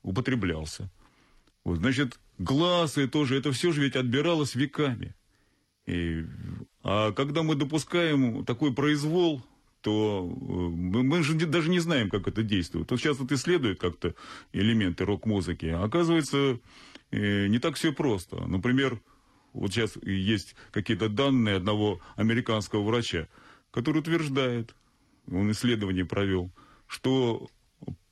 употреблялся. 0.03 0.91
Вот, 1.63 1.77
значит, 1.79 2.19
глазы 2.37 3.07
тоже, 3.07 3.39
это 3.39 3.51
все 3.53 3.71
же 3.71 3.81
ведь 3.81 3.95
отбиралось 3.95 4.53
веками. 4.53 5.15
И, 5.87 6.25
а 6.87 7.11
когда 7.13 7.41
мы 7.41 7.55
допускаем 7.55 8.45
такой 8.45 8.71
произвол, 8.71 9.41
то 9.81 10.23
э, 10.23 10.45
мы, 10.45 11.01
мы 11.01 11.23
же 11.23 11.33
даже 11.33 11.71
не 11.71 11.79
знаем, 11.79 12.11
как 12.11 12.27
это 12.27 12.43
действует. 12.43 12.91
Вот 12.91 12.99
сейчас 12.99 13.17
вот 13.17 13.31
исследуют 13.31 13.79
как-то 13.79 14.13
элементы 14.53 15.03
рок-музыки, 15.03 15.65
а 15.65 15.83
оказывается, 15.83 16.59
э, 17.09 17.47
не 17.47 17.57
так 17.57 17.75
все 17.75 17.91
просто. 17.91 18.45
Например, 18.45 19.01
вот 19.53 19.73
сейчас 19.73 19.97
есть 20.03 20.55
какие-то 20.69 21.09
данные 21.09 21.55
одного 21.55 22.01
американского 22.17 22.83
врача, 22.83 23.29
который 23.71 24.01
утверждает, 24.01 24.75
он 25.27 25.51
исследование 25.53 26.05
провел, 26.05 26.51
что 26.85 27.49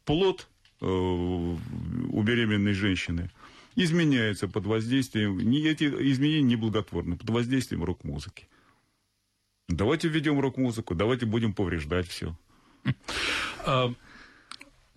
плод 0.04 0.48
э, 0.82 0.86
у 0.88 2.24
беременной 2.24 2.74
женщины– 2.74 3.30
изменяется 3.76 4.48
под 4.48 4.66
воздействием, 4.66 5.38
не, 5.38 5.66
эти 5.66 5.86
изменения 5.86 6.56
неблаготворны, 6.56 7.18
под 7.18 7.30
воздействием 7.30 7.84
рок-музыки. 7.84 8.48
Давайте 9.70 10.08
введем 10.08 10.40
рок-музыку, 10.40 10.96
давайте 10.96 11.26
будем 11.26 11.54
повреждать 11.54 12.08
все. 12.08 12.38
А, 13.66 13.94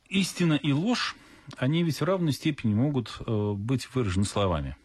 истина 0.09 0.55
и 0.55 0.73
ложь, 0.73 1.15
они 1.57 1.85
ведь 1.85 2.01
в 2.01 2.05
равной 2.05 2.33
степени 2.33 2.75
могут 2.75 3.17
э, 3.25 3.53
быть 3.53 3.95
выражены 3.95 4.25
словами. 4.25 4.77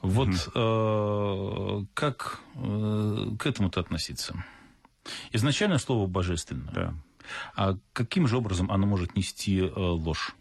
Вот 0.00 0.28
mm 0.28 1.86
как 1.92 2.40
э, 2.54 3.26
к 3.38 3.46
этому-то 3.46 3.80
относиться? 3.80 4.42
Изначально 5.30 5.78
слово 5.78 6.06
божественное. 6.06 6.72
Да. 6.72 6.94
А 7.54 7.76
каким 7.92 8.26
же 8.26 8.38
образом 8.38 8.72
оно 8.72 8.86
может 8.86 9.14
нести 9.14 9.60
ложь? 9.62 10.34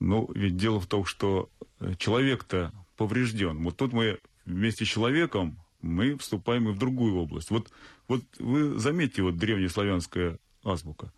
Ну, 0.00 0.30
ведь 0.34 0.58
дело 0.58 0.80
в 0.80 0.86
том, 0.86 1.06
что 1.06 1.48
э, 1.80 1.94
человек-то 1.96 2.72
поврежден. 2.96 3.62
Вот 3.62 3.78
тут 3.78 3.94
мы 3.94 4.18
вместе 4.44 4.84
с 4.84 4.88
человеком 4.88 5.63
мы 5.84 6.16
вступаем 6.16 6.68
и 6.68 6.72
в 6.72 6.78
другую 6.78 7.16
область. 7.16 7.50
Вот, 7.50 7.70
вот 8.08 8.22
вы 8.38 8.78
заметьте, 8.78 9.22
вот 9.22 9.36
древнеславянская 9.36 10.38
азбука. 10.62 11.12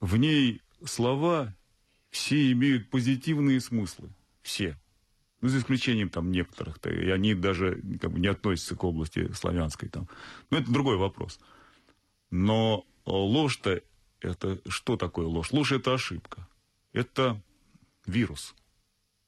В 0.00 0.16
ней 0.16 0.60
слова 0.84 1.54
все 2.10 2.52
имеют 2.52 2.90
позитивные 2.90 3.60
смыслы. 3.60 4.10
Все. 4.42 4.76
Ну, 5.40 5.48
за 5.48 5.58
исключением 5.58 6.10
там 6.10 6.30
некоторых. 6.30 6.78
-то, 6.78 6.92
и 6.92 7.10
они 7.10 7.34
даже 7.34 7.80
как 8.00 8.12
бы, 8.12 8.20
не 8.20 8.28
относятся 8.28 8.76
к 8.76 8.84
области 8.84 9.32
славянской. 9.32 9.88
Там. 9.88 10.08
Но 10.50 10.58
это 10.58 10.70
другой 10.70 10.96
вопрос. 10.96 11.40
Но 12.30 12.84
ложь-то 13.04 13.82
это 14.20 14.60
что 14.68 14.96
такое 14.96 15.26
ложь? 15.26 15.52
Ложь 15.52 15.72
это 15.72 15.94
ошибка. 15.94 16.48
Это 16.92 17.40
вирус. 18.06 18.54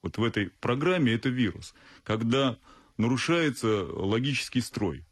Вот 0.03 0.19
в 0.19 0.25
этой 0.25 0.51
программе 0.51 1.13
это 1.13 1.29
вирус. 1.29 1.75
Когда 2.03 2.59
нарушается 2.97 3.85
логический 3.85 4.61
строй. 4.61 5.05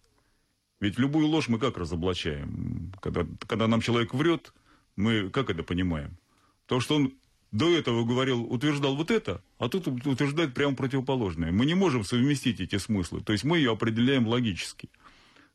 Ведь 0.81 0.99
любую 0.99 1.29
ложь 1.29 1.49
мы 1.49 1.59
как 1.59 1.77
разоблачаем? 1.77 2.93
Когда, 3.01 3.27
когда 3.47 3.69
нам 3.69 3.81
человек 3.81 4.15
врет, 4.15 4.53
мы 4.97 5.31
как 5.31 5.51
это 5.51 5.63
понимаем? 5.63 6.19
То, 6.67 6.81
что 6.81 6.97
он 6.97 7.13
до 7.53 7.71
этого 7.77 8.05
говорил, 8.05 8.43
утверждал 8.43 8.97
вот 8.97 9.11
это, 9.11 9.43
а 9.59 9.69
тут 9.69 9.87
утверждает 9.87 10.55
прямо 10.55 10.75
противоположное. 10.75 11.53
Мы 11.53 11.67
не 11.67 11.75
можем 11.75 12.03
совместить 12.03 12.61
эти 12.61 12.79
смыслы. 12.79 13.21
То 13.21 13.33
есть 13.33 13.45
мы 13.45 13.59
ее 13.59 13.73
определяем 13.73 14.27
логически. 14.27 14.89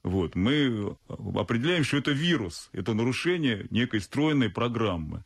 Вот. 0.04 0.36
Мы 0.36 0.96
определяем, 1.08 1.84
что 1.84 1.98
это 1.98 2.12
вирус, 2.12 2.70
это 2.72 2.94
нарушение 2.94 3.68
некой 3.70 4.00
стройной 4.00 4.50
программы. 4.50 5.24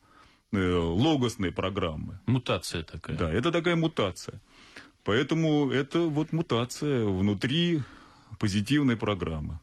Э, 0.53 0.77
логосной 0.77 1.51
программы. 1.51 2.19
Мутация 2.25 2.83
такая. 2.83 3.17
Да, 3.17 3.31
это 3.31 3.51
такая 3.53 3.77
мутация. 3.77 4.41
Поэтому 5.03 5.71
это 5.71 6.01
вот 6.01 6.31
мутация 6.31 7.05
внутри 7.05 7.81
позитивной 8.39 8.97
программы. 8.97 9.59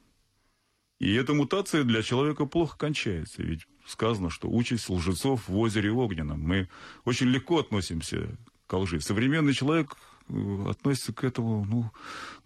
И 0.99 1.15
эта 1.15 1.33
мутация 1.33 1.85
для 1.85 2.03
человека 2.03 2.45
плохо 2.45 2.77
кончается. 2.77 3.43
Ведь 3.43 3.67
сказано, 3.87 4.31
что 4.31 4.49
участь 4.49 4.89
лжецов 4.89 5.49
в 5.49 5.57
озере 5.57 5.93
огненном. 5.93 6.41
Мы 6.41 6.69
очень 7.05 7.29
легко 7.29 7.59
относимся 7.59 8.37
к 8.67 8.77
лжи. 8.77 9.01
Современный 9.01 9.53
человек 9.53 9.97
э, 10.29 10.67
относится 10.69 11.13
к 11.13 11.23
этому, 11.23 11.65
ну, 11.65 11.91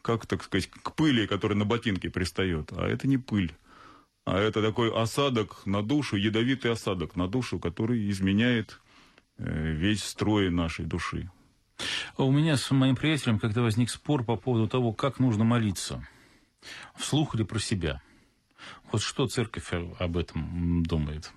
как 0.03 0.27
так 0.27 0.43
сказать, 0.43 0.69
к 0.69 0.95
пыли, 0.95 1.27
которая 1.27 1.59
на 1.59 1.65
ботинке 1.65 2.11
пристает. 2.11 2.73
А 2.73 2.87
это 2.87 3.09
не 3.09 3.17
пыль. 3.17 3.55
А 4.25 4.39
это 4.39 4.63
такой 4.63 4.95
осадок 4.95 5.67
на 5.67 5.83
душу, 5.83 6.17
ядовитый 6.17 6.71
осадок 6.71 7.17
на 7.17 7.27
душу, 7.27 7.59
который 7.59 8.09
изменяет 8.11 8.81
э, 9.39 9.73
весь 9.73 10.05
строй 10.05 10.51
нашей 10.51 10.85
души. 10.85 11.31
У 12.25 12.31
меня 12.31 12.57
с 12.57 12.71
моим 12.71 12.95
приятелем 12.95 13.39
когда 13.39 13.63
возник 13.63 13.91
спор 13.91 14.25
по 14.25 14.37
поводу 14.37 14.69
того, 14.69 14.93
как 14.93 15.19
нужно 15.19 15.45
молиться. 15.45 16.07
Вслух 16.97 17.35
или 17.35 17.43
про 17.43 17.59
себя. 17.59 18.01
Вот 18.91 19.03
что 19.03 19.27
церковь 19.27 19.73
об 19.99 20.17
этом 20.17 20.85
думает? 20.85 21.33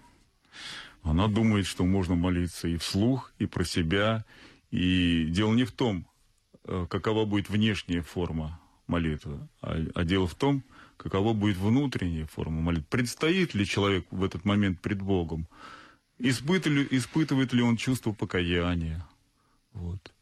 Она 1.02 1.28
думает, 1.28 1.66
что 1.66 1.86
можно 1.86 2.16
молиться 2.16 2.68
и 2.68 2.78
вслух, 2.78 3.32
и 3.40 3.46
про 3.46 3.64
себя. 3.64 4.26
И 4.70 5.26
дело 5.30 5.54
не 5.54 5.64
в 5.64 5.72
том, 5.72 6.08
э, 6.66 6.86
какова 6.90 7.26
будет 7.26 7.50
внешняя 7.50 8.02
форма 8.02 8.60
молитвы, 8.88 9.48
а, 9.62 9.78
а 9.96 10.04
дело 10.04 10.28
в 10.28 10.36
том, 10.36 10.64
какова 10.98 11.34
будет 11.34 11.58
внутренняя 11.58 12.26
форма 12.26 12.62
молитвы. 12.62 12.86
Предстоит 12.90 13.56
ли 13.56 13.66
человек 13.66 14.06
в 14.12 14.24
этот 14.24 14.46
момент 14.46 14.82
пред 14.82 15.02
Богом? 15.02 15.48
Испытывает 16.20 16.92
ли, 16.92 16.98
испытывает 16.98 17.54
ли 17.54 17.62
он 17.62 17.78
чувство 17.78 18.12
покаяния? 18.12 19.08
Вот. 19.74 20.15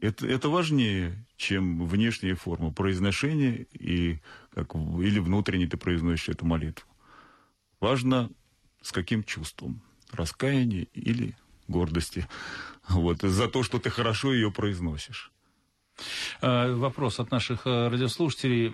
Это, 0.00 0.26
это 0.26 0.48
важнее, 0.48 1.26
чем 1.36 1.86
внешняя 1.86 2.34
форма 2.34 2.72
произношения 2.72 3.66
и 3.72 4.20
как, 4.54 4.74
или 4.74 5.18
внутренне 5.18 5.66
ты 5.66 5.76
произносишь 5.76 6.28
эту 6.28 6.46
молитву. 6.46 6.86
Важно, 7.80 8.30
с 8.80 8.92
каким 8.92 9.24
чувством. 9.24 9.80
Раскаяния 10.12 10.86
или 10.94 11.36
гордости. 11.68 12.26
Вот, 12.88 13.20
за 13.20 13.48
то, 13.48 13.62
что 13.62 13.78
ты 13.78 13.90
хорошо 13.90 14.32
ее 14.32 14.50
произносишь. 14.50 15.30
А, 16.40 16.74
вопрос 16.74 17.20
от 17.20 17.30
наших 17.30 17.66
э, 17.66 17.88
радиослушателей 17.88 18.68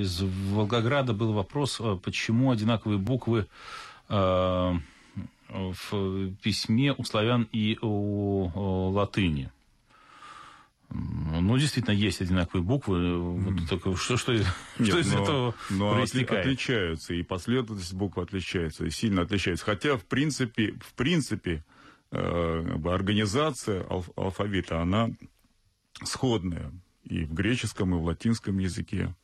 из 0.00 0.22
Волгограда 0.22 1.12
был 1.12 1.32
вопрос, 1.32 1.80
э, 1.80 1.96
почему 2.02 2.50
одинаковые 2.50 2.98
буквы 2.98 3.46
э, 4.08 4.72
в 5.48 6.34
письме 6.42 6.94
у 6.94 7.04
славян 7.04 7.48
и 7.52 7.78
у 7.80 8.90
латыни. 8.90 9.52
Ну, 10.94 11.58
действительно, 11.58 11.94
есть 11.94 12.20
одинаковые 12.20 12.62
буквы. 12.62 13.18
Вот 13.18 13.68
только 13.68 13.96
что, 13.96 14.16
что, 14.16 14.32
Нет, 14.32 14.46
что 14.80 14.98
из 15.00 15.12
но, 15.12 15.22
этого 15.22 15.54
но 15.70 15.94
проистекает? 15.94 16.46
отличаются, 16.46 17.14
и 17.14 17.22
последовательность 17.22 17.94
букв 17.94 18.18
отличается, 18.18 18.86
и 18.86 18.90
сильно 18.90 19.22
отличается. 19.22 19.64
Хотя, 19.64 19.96
в 19.96 20.04
принципе, 20.04 20.74
в 20.80 20.94
принципе 20.94 21.64
э, 22.12 22.78
организация 22.84 23.84
алф, 23.90 24.08
алфавита, 24.16 24.80
она 24.80 25.10
сходная 26.04 26.72
и 27.02 27.24
в 27.24 27.34
греческом, 27.34 27.94
и 27.94 27.98
в 27.98 28.04
латинском 28.04 28.58
языке 28.58 29.14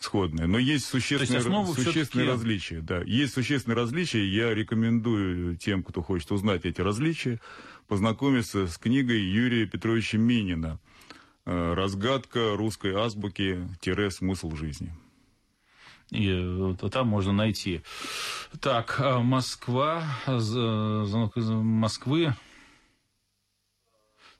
сходная. 0.00 0.46
Но 0.46 0.58
есть 0.58 0.84
существенные, 0.84 1.42
есть 1.42 1.84
существенные 1.84 2.28
различия. 2.28 2.80
Да. 2.80 3.00
Есть 3.00 3.34
существенные 3.34 3.76
различия. 3.76 4.26
Я 4.26 4.54
рекомендую 4.54 5.56
тем, 5.56 5.82
кто 5.82 6.02
хочет 6.02 6.30
узнать 6.30 6.66
эти 6.66 6.80
различия, 6.80 7.40
познакомиться 7.88 8.66
с 8.66 8.76
книгой 8.76 9.20
Юрия 9.20 9.66
Петровича 9.66 10.18
Минина 10.18 10.78
разгадка 11.48 12.56
русской 12.56 12.94
азбуки-смысл 12.94 14.54
жизни. 14.54 14.92
И 16.10 16.32
вот 16.42 16.90
там 16.92 17.08
можно 17.08 17.32
найти. 17.32 17.82
Так, 18.60 19.00
а 19.00 19.20
Москва, 19.20 20.04
звонок 20.26 21.36
из 21.36 21.48
Москвы. 21.50 22.34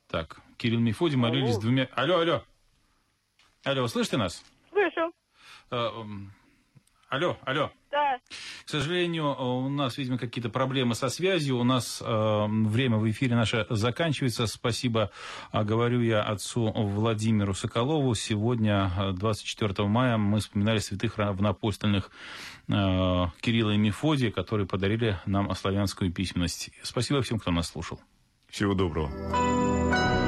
Так, 0.08 0.40
Кирилл 0.56 0.80
Мефодий 0.80 1.16
молились 1.16 1.52
алло. 1.52 1.60
двумя... 1.60 1.88
Алло, 1.92 2.20
алло. 2.20 2.44
Алло, 3.64 3.86
слышите 3.88 4.16
нас? 4.16 4.44
Слышу. 4.70 5.12
А, 7.08 7.16
алло, 7.16 7.36
алло. 7.44 7.70
Да. 7.90 8.18
К 8.64 8.68
сожалению, 8.68 9.34
у 9.40 9.68
нас, 9.68 9.96
видимо, 9.96 10.18
какие-то 10.18 10.50
проблемы 10.50 10.94
со 10.94 11.08
связью. 11.08 11.58
У 11.58 11.64
нас 11.64 12.02
э, 12.04 12.46
время 12.48 12.98
в 12.98 13.10
эфире 13.10 13.34
наше 13.34 13.66
заканчивается. 13.70 14.46
Спасибо, 14.46 15.10
э, 15.52 15.64
говорю 15.64 16.00
я 16.00 16.22
отцу 16.22 16.70
Владимиру 16.70 17.54
Соколову. 17.54 18.14
Сегодня, 18.14 18.92
24 19.14 19.74
э, 19.78 19.82
мая, 19.84 20.18
мы 20.18 20.40
вспоминали 20.40 20.78
святых 20.78 21.16
равноапостольных 21.16 22.10
э, 22.68 22.72
Кирилла 23.40 23.70
и 23.70 23.78
Мефодия, 23.78 24.30
которые 24.30 24.66
подарили 24.66 25.18
нам 25.24 25.54
славянскую 25.54 26.12
письменность. 26.12 26.70
Спасибо 26.82 27.22
всем, 27.22 27.38
кто 27.38 27.50
нас 27.50 27.68
слушал. 27.68 28.00
Всего 28.48 28.74
доброго. 28.74 30.27